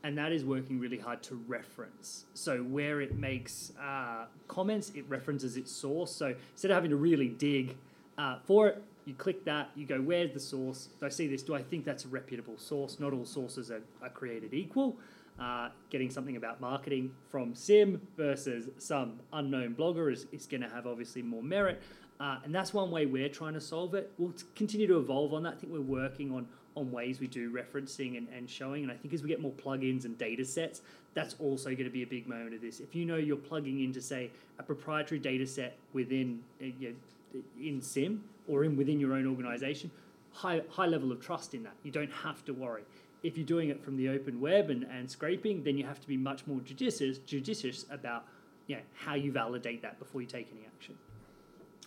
[0.05, 2.25] and that is working really hard to reference.
[2.35, 6.11] So where it makes uh, comments, it references its source.
[6.11, 7.77] So instead of having to really dig
[8.19, 10.89] uh, for it, you click that, you go, where's the source?
[11.01, 11.43] Do I see this?
[11.43, 13.01] Do I think that's a reputable source?
[13.01, 14.97] Not all sources are, are created equal.
[15.41, 20.69] Uh, getting something about marketing from CIM versus some unknown blogger is, is going to
[20.69, 21.83] have obviously more merit.
[22.21, 24.13] Uh, and that's one way we're trying to solve it.
[24.19, 25.55] We'll continue to evolve on that.
[25.55, 28.83] I think we're working on on ways we do referencing and, and showing.
[28.83, 30.83] And I think as we get more plugins and data sets,
[31.15, 32.81] that's also going to be a big moment of this.
[32.81, 36.89] If you know you're plugging into, say, a proprietary data set within uh, you
[37.35, 39.91] know, in CIM or in within your own organization,
[40.33, 41.75] high, high level of trust in that.
[41.83, 42.83] You don't have to worry.
[43.23, 46.09] If you're doing it from the open web and, and scraping, then you have to
[46.09, 48.25] be much more judicious, judicious about
[48.67, 50.97] you know, how you validate that before you take any action.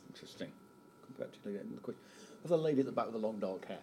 [0.10, 0.52] Interesting.
[1.08, 1.80] Congratulations.
[2.44, 3.80] There's a lady at the back with the long dark hair.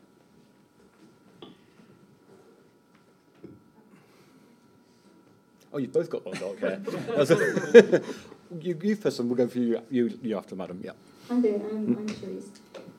[5.73, 6.81] Oh, you've both got long dark hair.
[8.61, 10.81] you, you first, and we'll go for you, you, you after, madam.
[10.83, 10.93] Yeah.
[11.29, 12.51] Hi there, um, I'm Cherise.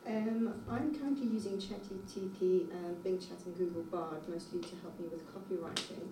[0.07, 5.05] Um, I'm currently using ChatGPT, uh, Bing Chat, and Google Bard mostly to help me
[5.07, 6.09] with copywriting.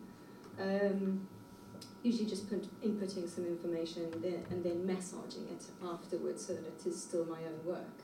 [0.60, 1.28] Um,
[2.04, 6.86] usually just put, inputting some information there and then massaging it afterwards so that it
[6.86, 8.02] is still my own work.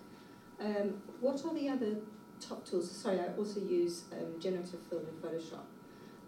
[0.60, 1.98] Um, what are the other
[2.42, 2.90] top tools?
[2.90, 5.66] Sorry, I also use um, generative fill in Photoshop,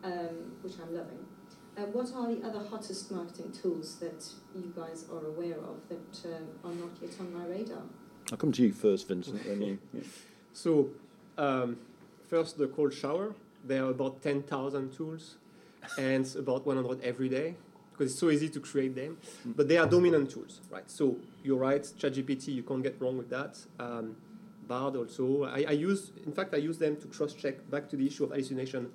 [0.04, 1.26] um, which I'm loving.
[1.80, 6.28] Uh, what are the other hottest marketing tools that you guys are aware of that
[6.28, 7.84] uh, are not yet on my radar?
[8.32, 9.44] I'll come to you first, Vincent.
[9.46, 9.80] Then you.
[9.94, 10.02] Yeah.
[10.52, 10.90] So,
[11.38, 11.78] um,
[12.28, 13.36] first the cold shower.
[13.64, 15.36] There are about ten thousand tools,
[15.98, 17.56] and about one hundred every day
[17.92, 19.18] because it's so easy to create them.
[19.48, 19.56] Mm.
[19.56, 20.90] But they are dominant tools, right?
[20.90, 21.84] So you're right.
[21.84, 23.60] ChatGPT, you can't get wrong with that.
[23.80, 24.16] Um,
[24.68, 25.46] Bard also.
[25.46, 28.32] I, I use, in fact, I use them to cross-check back to the issue of
[28.32, 28.90] hallucination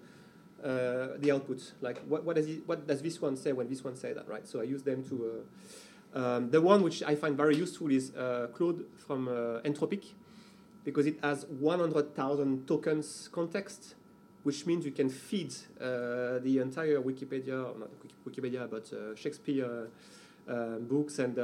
[0.64, 1.72] uh, the output.
[1.82, 4.26] Like what, what, does it, what does this one say when this one say that,
[4.26, 4.46] right?
[4.48, 5.44] So I use them to.
[6.14, 10.04] Uh, um, the one which I find very useful is uh, Claude from uh, Anthropic,
[10.84, 13.96] because it has 100,000 tokens context,
[14.44, 17.90] which means you can feed uh, the entire Wikipedia, not
[18.26, 19.88] Wikipedia, but uh, Shakespeare
[20.46, 21.36] books, and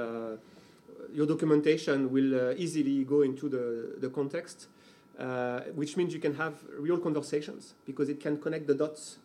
[1.13, 4.69] your documentation will easily go into the, the context
[5.19, 9.19] uh, which means you can have real conversations because it can connect the dots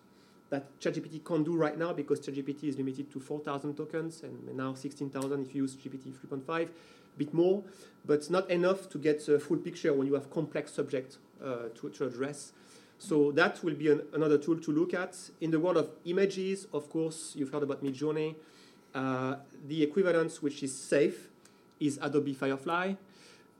[0.49, 4.73] that ChatGPT can't do right now because ChatGPT is limited to 4,000 tokens and now
[4.73, 6.67] 16,000 if you use GPT 3.5, a
[7.17, 7.63] bit more,
[8.05, 11.89] but not enough to get a full picture when you have complex subject uh, to,
[11.89, 12.53] to address.
[12.99, 15.17] So that will be an, another tool to look at.
[15.41, 18.35] In the world of images, of course, you've heard about Midjourney.
[18.93, 19.35] Uh,
[19.67, 21.29] the equivalent, which is safe,
[21.79, 22.93] is Adobe Firefly.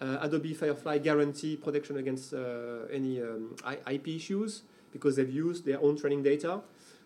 [0.02, 3.56] Uh, Adobe Firefly guarantee protection against uh, any um,
[3.90, 6.60] IP issues because they've used their own training data.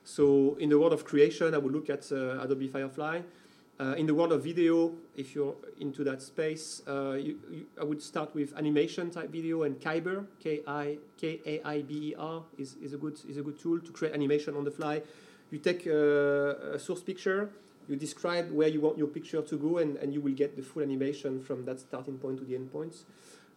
[0.04, 3.22] So in the world of creation, I would look at uh, Adobe Firefly.
[3.96, 8.36] In the world of video, if you're into that space, you, you, I would start
[8.36, 10.84] with animation type video and Kaiber, K-I-K-A-I-B-E-R
[12.58, 15.02] is, is, a good, is a good tool to create animation on the fly.
[15.50, 17.52] You take a, a source picture,
[17.90, 20.62] you describe where you want your picture to go, and, and you will get the
[20.62, 23.04] full animation from that starting point to the end points.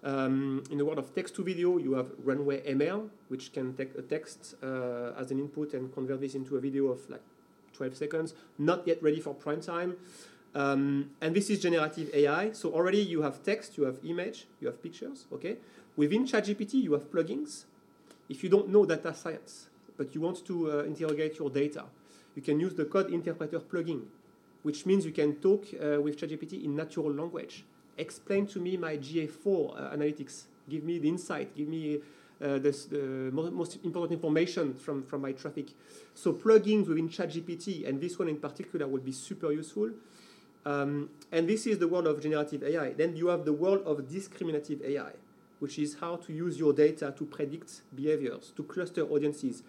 [0.02, 3.94] Um, in the world of text to video, you have Runway ML, which can take
[3.96, 7.22] a text uh, as an input and convert this into a video of like
[7.74, 8.34] 12 seconds.
[8.58, 9.96] Not yet ready for prime time.
[10.54, 12.52] Um, and this is generative AI.
[12.52, 15.26] So already you have text, you have image, you have pictures.
[15.32, 15.58] Okay.
[15.96, 17.64] Within ChatGPT, you have plugins.
[18.28, 21.84] If you don't know data science, but you want to uh, interrogate your data,
[22.34, 24.02] you can use the code interpreter plugin,
[24.62, 27.64] which means you can talk uh, with ChatGPT in natural language
[27.98, 30.44] explain to me my GA4 uh, analytics.
[30.68, 31.54] Give me the insight.
[31.54, 31.98] Give me
[32.40, 35.68] uh, this, the most important information from, from my traffic.
[36.14, 39.90] So plugins within ChatGPT, and this one in particular will be super useful.
[40.64, 42.92] Um, and this is the world of generative AI.
[42.92, 45.12] Then you have the world of discriminative AI,
[45.58, 49.62] which is how to use your data to predict behaviors, to cluster audiences.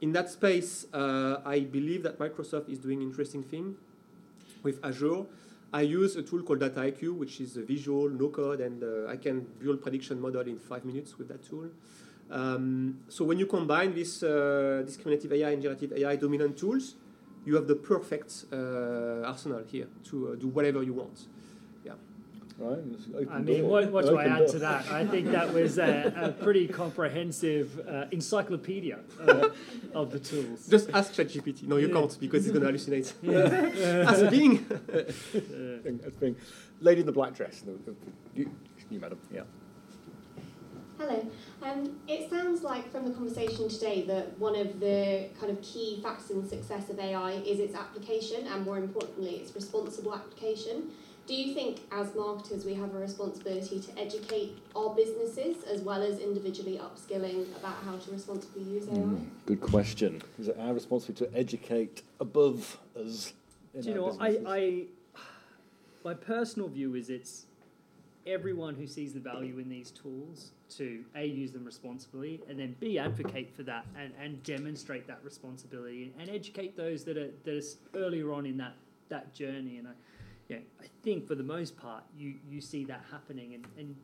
[0.00, 3.76] In that space, uh, I believe that Microsoft is doing interesting thing
[4.62, 5.24] with Azure.
[5.72, 9.16] I use a tool called Dataiku, which is a visual, no code, and uh, I
[9.16, 11.68] can build prediction model in five minutes with that tool.
[12.30, 16.96] Um, so when you combine this uh, discriminative AI and generative AI dominant tools,
[17.44, 21.26] you have the perfect uh, arsenal here to uh, do whatever you want.
[22.60, 23.28] Right.
[23.30, 24.48] I mean, what, what do I add door.
[24.48, 24.90] to that?
[24.92, 29.48] I think that was a, a pretty comprehensive uh, encyclopedia uh,
[29.94, 30.66] of the tools.
[30.66, 31.62] Just ask ChatGPT.
[31.62, 31.94] No, you yeah.
[31.94, 33.14] can't because it's going to hallucinate.
[33.22, 34.10] Yeah.
[34.10, 34.66] ask Bing.
[36.04, 36.36] As Bing.
[36.80, 37.62] Lady in the black dress.
[38.34, 38.50] You,
[38.90, 39.18] you madam.
[39.32, 39.42] Yeah.
[40.98, 41.26] Hello.
[41.62, 46.00] Um, it sounds like from the conversation today that one of the kind of key
[46.02, 50.90] facts in the success of AI is its application and, more importantly, its responsible application.
[51.30, 56.02] Do you think, as marketers, we have a responsibility to educate our businesses as well
[56.02, 58.94] as individually upskilling about how to responsibly use AI?
[58.94, 60.22] Mm, good question.
[60.40, 63.32] Is it our responsibility to educate above us?
[63.80, 64.84] Do you know, I, I,
[66.04, 67.46] my personal view is it's
[68.26, 72.76] everyone who sees the value in these tools to a use them responsibly and then
[72.80, 77.56] b advocate for that and, and demonstrate that responsibility and educate those that are that
[77.56, 78.74] are earlier on in that
[79.08, 79.92] that journey and I
[80.50, 83.94] yeah, I think for the most part, you, you see that happening, and, and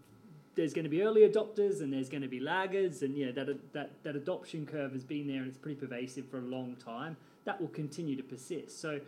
[0.54, 3.72] there's going to be early adopters and there's going to be laggards, and yeah, that,
[3.72, 7.16] that, that adoption curve has been there and it's pretty pervasive for a long time.
[7.44, 8.80] That will continue to persist.
[8.80, 9.00] So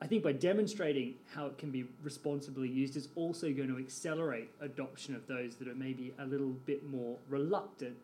[0.00, 4.50] I think by demonstrating how it can be responsibly used is also going to accelerate
[4.60, 7.96] adoption of those that are maybe a little bit more reluctant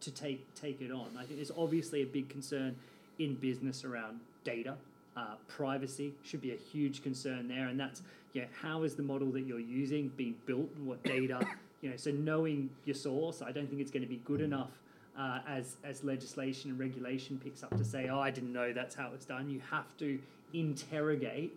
[0.00, 1.08] to take take it on.
[1.16, 2.74] I think there's obviously a big concern
[3.18, 4.76] in business around data
[5.16, 8.02] uh, privacy should be a huge concern there, and that's
[8.32, 11.46] yeah, how is the model that you're using being built, what data,
[11.80, 14.70] you know, so knowing your source, I don't think it's going to be good enough
[15.18, 18.94] uh, as as legislation and regulation picks up to say, oh, I didn't know that's
[18.94, 19.48] how it's done.
[19.48, 20.18] You have to
[20.52, 21.54] interrogate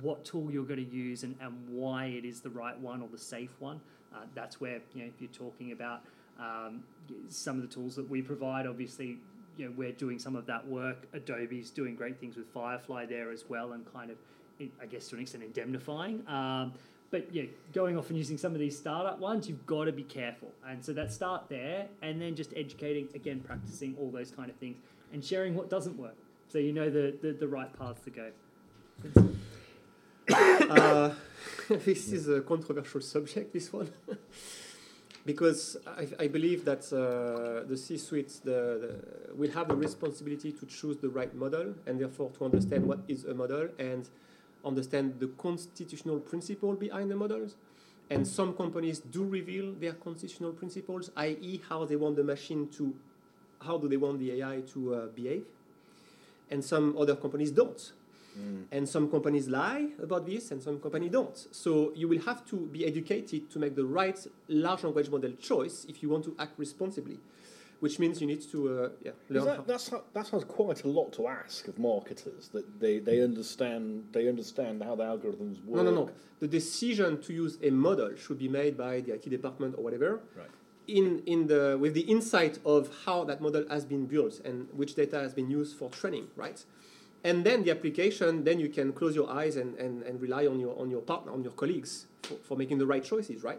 [0.00, 3.08] what tool you're going to use and, and why it is the right one or
[3.08, 3.80] the safe one.
[4.14, 6.02] Uh, that's where you know if you're talking about
[6.38, 6.84] um,
[7.28, 9.18] some of the tools that we provide, obviously
[9.56, 11.06] you know, we're doing some of that work.
[11.12, 14.16] Adobe's doing great things with Firefly there as well, and kind of,
[14.80, 16.26] I guess, to an extent, indemnifying.
[16.28, 16.72] Um,
[17.10, 20.02] but yeah, going off and using some of these startup ones, you've got to be
[20.02, 20.50] careful.
[20.66, 24.56] And so that start there, and then just educating, again, practicing all those kind of
[24.56, 24.76] things,
[25.12, 26.16] and sharing what doesn't work,
[26.48, 28.30] so you know the the, the right path to go.
[30.70, 31.14] uh,
[31.68, 33.52] this is a controversial subject.
[33.52, 33.90] This one.
[35.26, 38.50] because I, I believe that uh, the C-suite the,
[39.30, 42.98] the, will have the responsibility to choose the right model and therefore to understand what
[43.08, 44.08] is a model and
[44.64, 47.56] understand the constitutional principle behind the models.
[48.10, 52.94] And some companies do reveal their constitutional principles, i.e., how they want the machine to,
[53.62, 55.44] how do they want the AI to uh, behave.
[56.50, 57.92] And some other companies don't.
[58.38, 58.64] Mm.
[58.72, 61.36] And some companies lie about this, and some companies don't.
[61.52, 64.18] So you will have to be educated to make the right
[64.48, 67.18] large language model choice if you want to act responsibly.
[67.80, 69.44] which means you need to uh, yeah, learn.
[69.44, 74.04] That, that's that sounds quite a lot to ask of marketers that they, they understand
[74.12, 75.76] they understand how the algorithms work.
[75.76, 76.10] no, no, no.
[76.40, 80.20] The decision to use a model should be made by the IT department or whatever.
[80.36, 80.48] Right.
[80.86, 84.94] In, in the, with the insight of how that model has been built and which
[84.94, 86.62] data has been used for training, right?
[87.24, 90.60] And then the application, then you can close your eyes and, and, and rely on
[90.60, 93.58] your, on your partner, on your colleagues for, for making the right choices, right?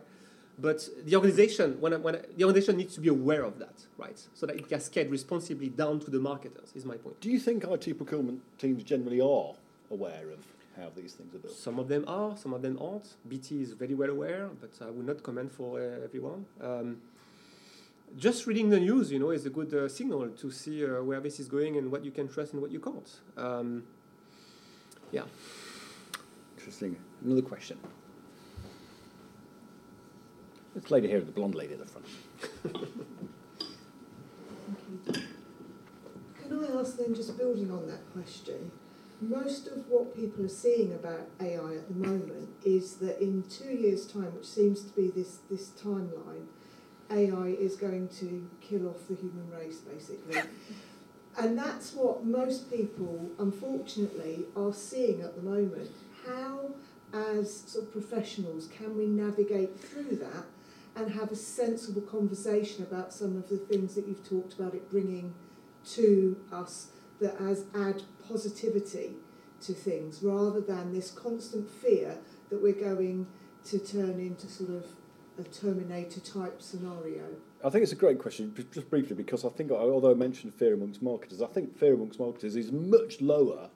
[0.59, 3.73] But the organization, when, I- when I- the organization needs to be aware of that,
[3.97, 4.21] right?
[4.35, 7.19] So that it cascade responsibly down to the marketers, is my point.
[7.21, 9.53] Do you think IT procurement teams generally are
[9.89, 10.39] aware of
[10.77, 11.55] how these things are built?
[11.55, 13.15] Some of them are, some of them aren't.
[13.27, 16.45] BT is very well aware, but I will not comment for uh, everyone.
[16.61, 16.97] Um,
[18.17, 21.19] just reading the news, you know, is a good uh, signal to see uh, where
[21.19, 23.19] this is going and what you can trust and what you can't.
[23.37, 23.83] Um,
[25.11, 25.23] yeah.
[26.57, 26.95] Interesting.
[27.23, 27.77] Another question.
[30.73, 32.05] This lady here, the blonde lady at the front.
[36.41, 38.71] Can I ask then, just building on that question,
[39.21, 43.73] most of what people are seeing about AI at the moment is that in two
[43.73, 46.47] years' time, which seems to be this, this timeline,
[47.11, 50.41] AI is going to kill off the human race, basically.
[51.37, 55.91] and that's what most people, unfortunately, are seeing at the moment.
[56.25, 56.71] How,
[57.13, 60.45] as sort of professionals, can we navigate through that
[60.95, 64.89] and have a sensible conversation about some of the things that you've talked about it
[64.89, 65.33] bringing
[65.85, 66.87] to us
[67.19, 69.11] that as add positivity
[69.61, 72.17] to things rather than this constant fear
[72.49, 73.27] that we're going
[73.65, 74.85] to turn into sort of
[75.39, 77.23] a Terminator type scenario.
[77.63, 80.53] I think it's a great question, just- just briefly, because I think, although I mentioned
[80.53, 83.69] fear amongst marketers, I think fear amongst marketers is much lower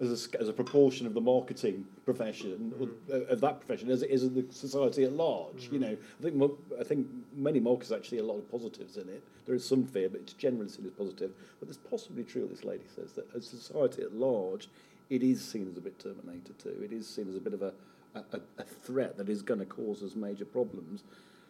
[0.00, 4.02] as a, as a proportion of the marketing profession, or, uh, of that profession, as
[4.02, 5.68] it is of the society at large.
[5.70, 7.06] You know, I think, mo- I think
[7.36, 9.22] many marketers actually a lot of positives in it.
[9.46, 11.32] There is some fear, but it's generally seen as positive.
[11.60, 14.68] But there's possibly true what this lady says, that as society at large,
[15.10, 16.80] it is seen as a bit Terminator too.
[16.82, 17.72] It is seen as a bit of a,
[18.14, 18.20] a,
[18.58, 21.04] a- threat that is going to cause us major problems.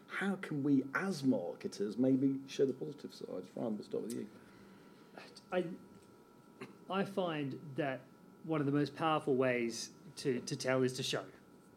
[0.08, 3.48] How can we, as marketers, maybe show the positive sides?
[3.56, 4.26] Ryan, we'll start with you.
[5.50, 5.64] I,
[6.90, 8.00] I find that
[8.44, 11.22] one of the most powerful ways to, to tell is to show,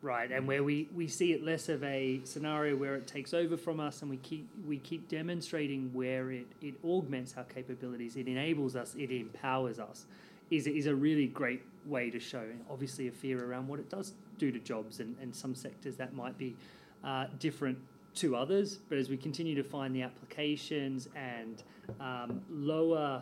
[0.02, 0.32] right?
[0.32, 3.80] And where we, we see it less of a scenario where it takes over from
[3.80, 8.76] us and we keep we keep demonstrating where it, it augments our capabilities, it enables
[8.76, 10.06] us, it empowers us,
[10.52, 12.44] is, is a really great way to show.
[12.70, 16.14] Obviously, a fear around what it does do to jobs and, and some sectors that
[16.14, 16.56] might be
[17.04, 17.78] uh, different
[18.16, 18.80] to others.
[18.90, 21.64] But as we continue to find the applications and
[22.00, 23.22] um, lower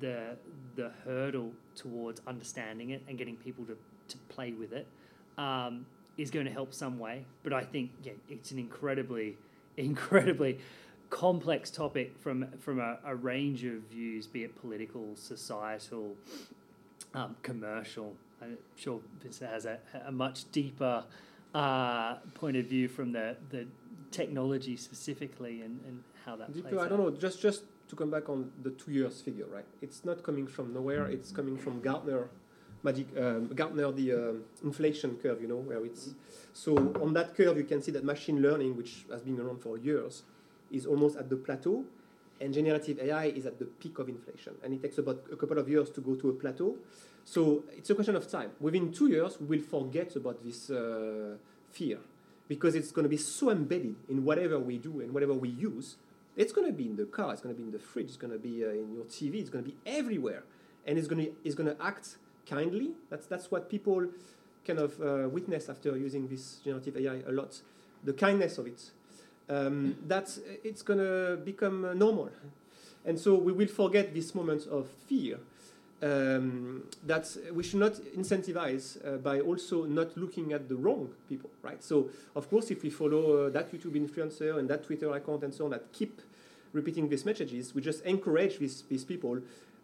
[0.00, 0.36] the
[0.74, 3.76] the hurdle towards understanding it and getting people to,
[4.08, 4.86] to play with it
[5.38, 5.86] um,
[6.16, 7.24] is going to help some way.
[7.42, 9.36] But I think yeah, it's an incredibly,
[9.76, 10.58] incredibly
[11.14, 16.16] complex topic from from a, a range of views, be it political, societal,
[17.14, 18.16] um, commercial.
[18.42, 21.04] I'm sure Vincent has a, a much deeper
[21.54, 23.64] uh, point of view from the, the
[24.10, 27.10] technology specifically and, and how that Deeper, plays I don't know.
[27.10, 29.66] Just just to come back on the two years figure, right?
[29.80, 31.06] It's not coming from nowhere.
[31.06, 32.28] It's coming from Gartner,
[32.82, 35.40] magic um, Gartner the um, inflation curve.
[35.40, 36.10] You know where it's
[36.52, 39.78] so on that curve you can see that machine learning, which has been around for
[39.78, 40.24] years,
[40.74, 41.84] is almost at the plateau,
[42.40, 45.58] and generative AI is at the peak of inflation, and it takes about a couple
[45.58, 46.76] of years to go to a plateau.
[47.24, 48.50] So it's a question of time.
[48.60, 51.36] Within two years, we will forget about this uh,
[51.70, 51.98] fear
[52.48, 55.96] because it's going to be so embedded in whatever we do and whatever we use.
[56.36, 58.16] It's going to be in the car, it's going to be in the fridge, it's
[58.16, 60.42] going to be uh, in your TV, it's going to be everywhere,
[60.86, 62.16] and it's going to it's going to act
[62.46, 62.90] kindly.
[63.08, 64.08] That's that's what people
[64.66, 67.60] kind of uh, witness after using this generative AI a lot,
[68.02, 68.90] the kindness of it.
[69.48, 72.30] Um, that's it's going to become normal,
[73.04, 75.38] and so we will forget this moment of fear
[76.04, 81.50] um, that we should not incentivize uh, by also not looking at the wrong people,
[81.62, 81.82] right?
[81.82, 85.54] So, of course, if we follow uh, that YouTube influencer and that Twitter account and
[85.54, 86.20] so on that keep
[86.72, 89.38] repeating these messages, we just encourage these, these people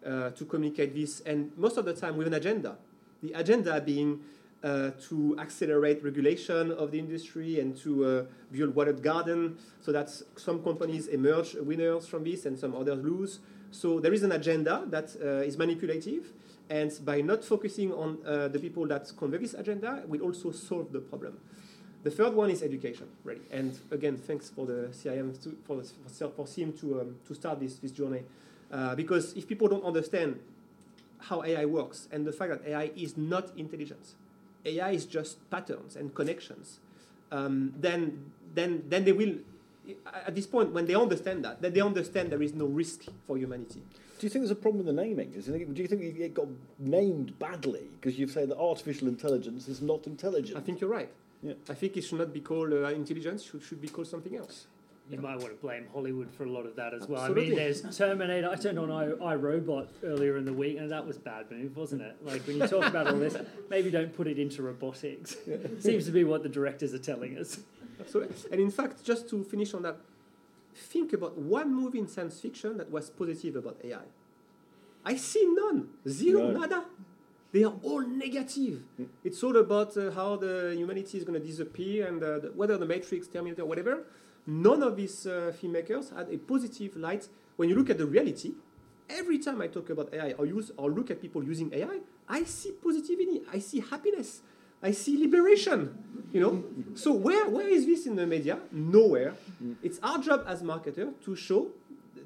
[0.05, 2.75] uh, to communicate this, and most of the time with an agenda.
[3.23, 4.19] The agenda being
[4.63, 10.09] uh, to accelerate regulation of the industry and to uh, build watered garden so that
[10.35, 13.39] some companies emerge winners from this and some others lose.
[13.71, 16.33] So there is an agenda that uh, is manipulative,
[16.69, 20.91] and by not focusing on uh, the people that convey this agenda, we also solve
[20.91, 21.37] the problem.
[22.03, 23.41] The third one is education, really.
[23.51, 27.59] And again, thanks for the CIM to, for, the, for, CIM to, um, to start
[27.59, 28.23] this, this journey.
[28.71, 30.39] Uh, because if people don't understand
[31.19, 34.15] how AI works and the fact that AI is not intelligence,
[34.65, 36.79] AI is just patterns and connections,
[37.31, 39.35] um, then, then, then they will
[40.27, 43.37] at this point, when they understand that, then they understand there is no risk for
[43.37, 43.81] humanity.
[44.19, 45.33] Do you think there's a problem with the naming?
[45.35, 46.47] It, do you think it got
[46.77, 50.57] named badly because you've said that artificial intelligence is not intelligent?
[50.57, 51.09] I think you're right.
[51.41, 51.53] Yeah.
[51.69, 53.43] I think it should not be called uh, intelligence.
[53.43, 54.67] Should should be called something else.
[55.09, 57.21] You might want to blame Hollywood for a lot of that as well.
[57.21, 58.49] I mean, there's Terminator.
[58.49, 62.01] I turned on I, iRobot earlier in the week, and that was bad move, wasn't
[62.03, 62.15] it?
[62.23, 63.35] Like when you talk about all this,
[63.69, 65.35] maybe don't put it into robotics.
[65.79, 67.59] Seems to be what the directors are telling us.
[68.07, 69.97] So, and in fact, just to finish on that,
[70.73, 73.99] think about one movie in science fiction that was positive about AI.
[75.03, 76.59] I see none, zero, No.
[76.61, 76.85] nada.
[77.51, 78.83] They are all negative.
[79.25, 82.77] It's all about uh, how the humanity is going to disappear and uh, the, whether
[82.77, 84.05] the Matrix, Terminator, whatever.
[84.47, 87.27] None of these uh, filmmakers had a positive light.
[87.57, 88.53] When you look at the reality,
[89.09, 92.43] every time I talk about AI or use or look at people using AI, I
[92.43, 93.41] see positivity.
[93.51, 94.41] I see happiness.
[94.81, 95.97] I see liberation.
[96.31, 96.63] You know.
[96.95, 98.57] So where where is this in the media?
[98.71, 99.35] Nowhere.
[99.83, 101.69] It's our job as marketer to show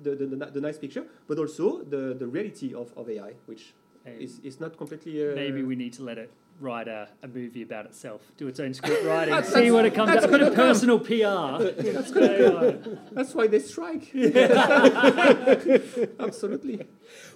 [0.04, 3.74] the, the, the, the nice picture, but also the, the reality of, of AI, which
[4.06, 5.28] is, is not completely.
[5.28, 8.60] Uh, maybe we need to let it write a, a movie about itself, do its
[8.60, 10.34] own script writing, That's- see what it comes that's out.
[10.34, 11.64] A bit of personal PR.
[11.92, 14.12] That's gonna That's why they strike.
[16.20, 16.86] Absolutely.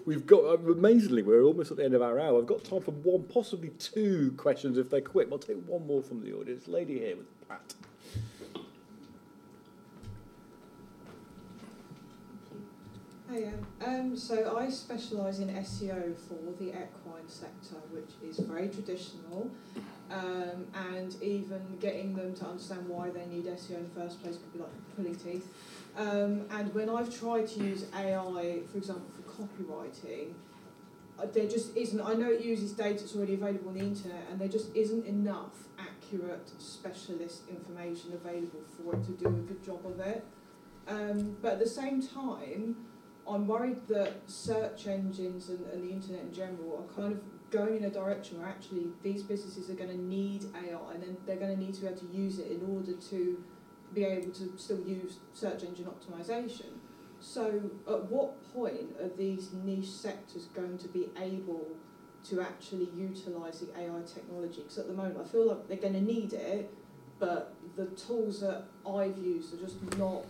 [0.06, 2.40] We've got uh, amazingly, we're almost at the end of our hour.
[2.40, 5.28] I've got time for one, possibly two questions if they're quick.
[5.32, 6.68] I'll take one more from the audience.
[6.68, 7.74] Lady here with Pat.
[13.32, 13.52] Hiya.
[13.86, 19.52] Um, so I specialise in SEO for the equine sector, which is very traditional,
[20.10, 24.38] um, and even getting them to understand why they need SEO in the first place
[24.38, 25.48] could be like pulling teeth.
[25.96, 30.34] Um, and when I've tried to use AI, for example, for copywriting,
[31.20, 32.02] uh, there just isn't.
[32.02, 35.06] I know it uses data that's already available on the internet, and there just isn't
[35.06, 40.26] enough accurate specialist information available for it to do a good job of it.
[40.88, 42.76] Um, but at the same time,
[43.30, 47.22] I'm worried that search engines and, and the internet in general are kind of
[47.52, 51.18] going in a direction where actually these businesses are going to need AI and then
[51.26, 53.44] they're going to need to be able to use it in order to
[53.94, 56.68] be able to still use search engine optimization.
[57.20, 61.68] So, at what point are these niche sectors going to be able
[62.30, 64.62] to actually utilize the AI technology?
[64.62, 66.74] Because at the moment, I feel like they're going to need it,
[67.20, 70.24] but the tools that I've used are just not.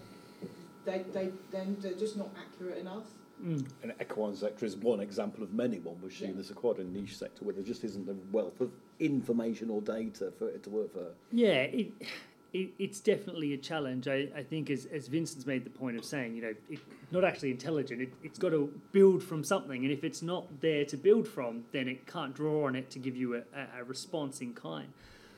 [0.89, 3.05] They they then they're just not accurate enough.
[3.43, 3.65] Mm.
[3.83, 5.79] And equine sector is one example of many.
[5.79, 6.39] One was seen Yeah.
[6.41, 9.81] as a quite a niche sector where there just isn't the wealth of information or
[9.81, 11.13] data for it to work for.
[11.31, 11.93] Yeah, it,
[12.51, 14.09] it, it's definitely a challenge.
[14.09, 16.79] I, I think, as, as Vincent's made the point of saying, you know, it,
[17.11, 19.83] not actually intelligent, it, it's got to build from something.
[19.85, 22.99] And if it's not there to build from, then it can't draw on it to
[22.99, 24.91] give you a, a, a response in kind.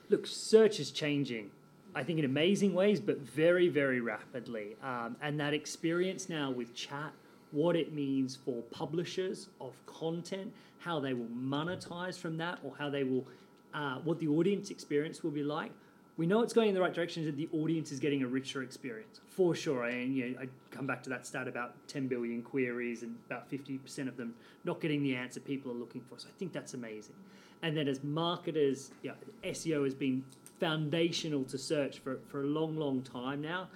[0.10, 1.52] Look, search is changing,
[1.94, 4.76] I think, in amazing ways, but very, very rapidly.
[4.84, 7.12] Um, and that experience now with chat,
[7.52, 12.90] what it means for publishers of content, how they will monetize from that, or how
[12.90, 13.26] they will,
[13.74, 15.72] uh, what the audience experience will be like.
[16.18, 17.26] We know it's going in the right direction.
[17.26, 19.86] That the audience is getting a richer experience for sure.
[19.86, 23.50] And you know, I come back to that stat about 10 billion queries and about
[23.50, 26.20] 50% of them not getting the answer people are looking for.
[26.20, 27.16] So I think that's amazing.
[27.64, 29.14] And then as marketers, yeah,
[29.44, 30.24] SEO has been
[30.66, 33.68] foundational to search for, for a long, long time now.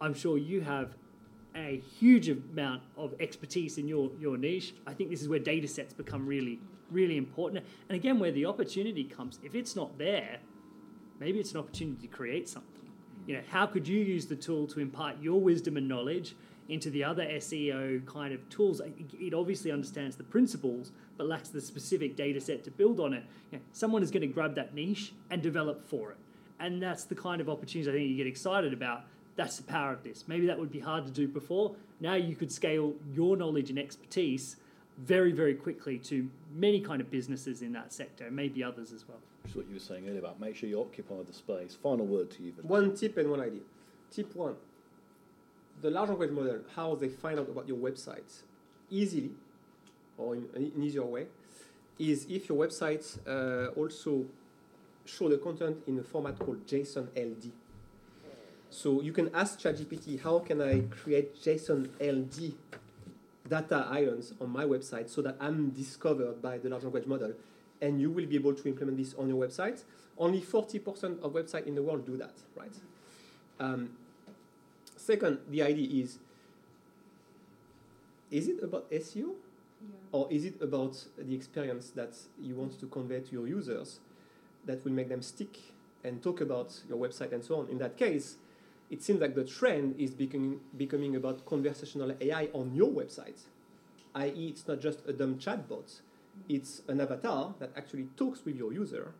[0.00, 0.96] I'm sure you have
[1.56, 4.74] a huge amount of expertise in your, your niche.
[4.86, 6.58] I think this is where data sets become really,
[6.90, 7.64] really important.
[7.88, 10.38] And again, where the opportunity comes, if it's not there,
[11.20, 12.90] maybe it's an opportunity to create something.
[13.28, 16.34] You know, how could you use the tool to impart your wisdom and knowledge
[16.68, 18.80] into the other SEO kind of tools?
[18.80, 23.12] It- It obviously understands the principles, but lacks the specific data set to build on
[23.12, 23.24] it.
[23.50, 26.16] You know, someone is going to grab that niche and develop for it.
[26.60, 29.02] And that's the kind of opportunities I think you get excited about.
[29.36, 30.24] That's the power of this.
[30.26, 31.74] Maybe that would be hard to do before.
[32.00, 34.56] Now you could scale your knowledge and expertise
[34.98, 39.06] very, very quickly to many kind of businesses in that sector, and maybe others as
[39.06, 39.18] well.
[39.42, 41.76] Which is what you were saying earlier about make sure you occupy the space.
[41.80, 42.66] Final word to you, Vincent.
[42.66, 43.60] One tip and one idea.
[44.10, 44.56] Tip one
[45.80, 48.42] the large language model, how they find out about your website
[48.90, 49.30] easily
[50.18, 51.26] or in an easier way
[51.98, 54.24] is if your website uh, also
[55.04, 57.50] show the content in a format called JSON LD.
[58.70, 62.54] So you can ask ChatGPT, how can I create JSON LD
[63.48, 67.32] data islands on my website so that I'm discovered by the large language model,
[67.80, 69.82] and you will be able to implement this on your website.
[70.16, 72.72] Only 40% of websites in the world do that, right?
[73.60, 73.90] Um,
[74.96, 76.18] second, the idea is,
[78.30, 79.34] is it about SEO?
[80.10, 84.00] Or is it about the experience that you want to convey to your users
[84.64, 85.58] that will make them stick
[86.02, 87.68] and talk about your website and so on?
[87.68, 88.36] In that case,
[88.90, 93.40] it seems like the trend is becoming, becoming about conversational AI on your website,
[94.14, 96.00] i.e., it's not just a dumb chatbot,
[96.48, 99.12] it's an avatar that actually talks with your user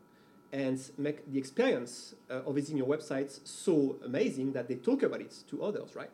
[0.52, 5.20] and make the experience uh, of visiting your website so amazing that they talk about
[5.20, 6.10] it to others, right?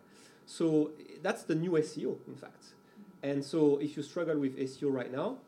[0.47, 0.91] So
[1.23, 2.75] that's the new SEO, in fact.
[3.25, 5.39] And so if you struggle with SEO right now,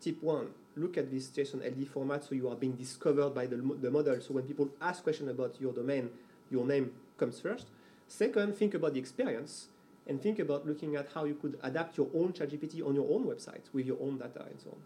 [0.00, 3.56] tip one, look at this JSON LD format so you are being discovered by the,
[3.56, 4.20] the model.
[4.20, 6.10] So when people ask questions about your domain,
[6.48, 7.66] your name comes first.
[8.06, 9.66] Second, think about the experience
[10.06, 13.24] and think about looking at how you could adapt your own ChatGPT on your own
[13.24, 14.76] website with your own data and so on.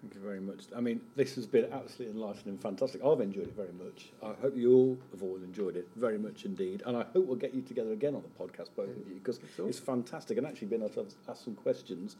[0.00, 0.60] Thank you very much.
[0.76, 3.04] I mean, this has been absolutely enlightening and fantastic.
[3.04, 4.10] I've enjoyed it very much.
[4.22, 6.84] I hope you all have all enjoyed it very much indeed.
[6.86, 9.40] And I hope we'll get you together again on the podcast, both of you, because
[9.58, 10.38] it's fantastic.
[10.38, 12.14] And actually, being able to ask some questions.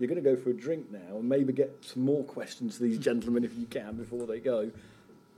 [0.00, 2.82] You're going to go for a drink now and maybe get some more questions to
[2.82, 4.72] these gentlemen if you can before they go.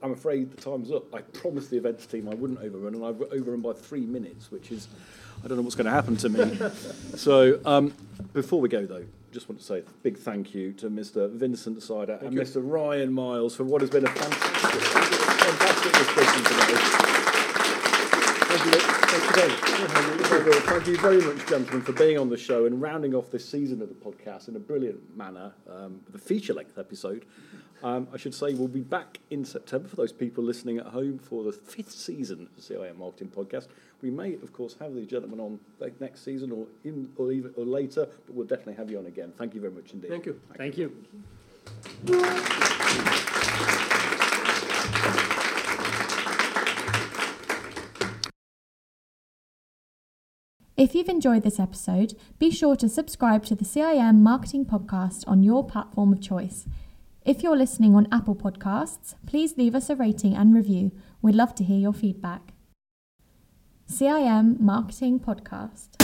[0.03, 1.14] I'm afraid the time's up.
[1.14, 4.72] I promised the events team I wouldn't overrun, and I've overrun by three minutes, which
[4.72, 4.88] is,
[5.45, 6.59] I don't know what's going to happen to me.
[7.16, 7.93] so, um,
[8.32, 11.30] before we go, though, just want to say a big thank you to Mr.
[11.33, 12.41] Vincent Sider and you.
[12.41, 12.61] Mr.
[12.62, 16.78] Ryan Miles for what has been a fantastic, fantastic discussion today.
[18.53, 18.80] Thank you.
[18.80, 23.14] Thank you, very- Thank you very much, gentlemen, for being on the show and rounding
[23.14, 27.24] off this season of the podcast in a brilliant manner um, with a feature-length episode.
[27.83, 31.18] Um, I should say we'll be back in September for those people listening at home
[31.18, 33.66] for the fifth season of the CIM Marketing Podcast.
[34.03, 37.55] We may, of course, have the gentleman on like, next season or in or even
[37.57, 39.33] or later, but we'll definitely have you on again.
[39.39, 40.11] Thank you very much indeed.
[40.11, 40.41] Thank you.
[40.57, 40.93] Thank you.
[50.77, 55.45] If you've enjoyed this episode, be sure to subscribe to the CIM Marketing Podcast on
[55.45, 56.67] your platform of choice.
[57.25, 60.91] If you're listening on Apple Podcasts, please leave us a rating and review.
[61.21, 62.52] We'd love to hear your feedback.
[63.93, 66.02] CIM Marketing Podcast.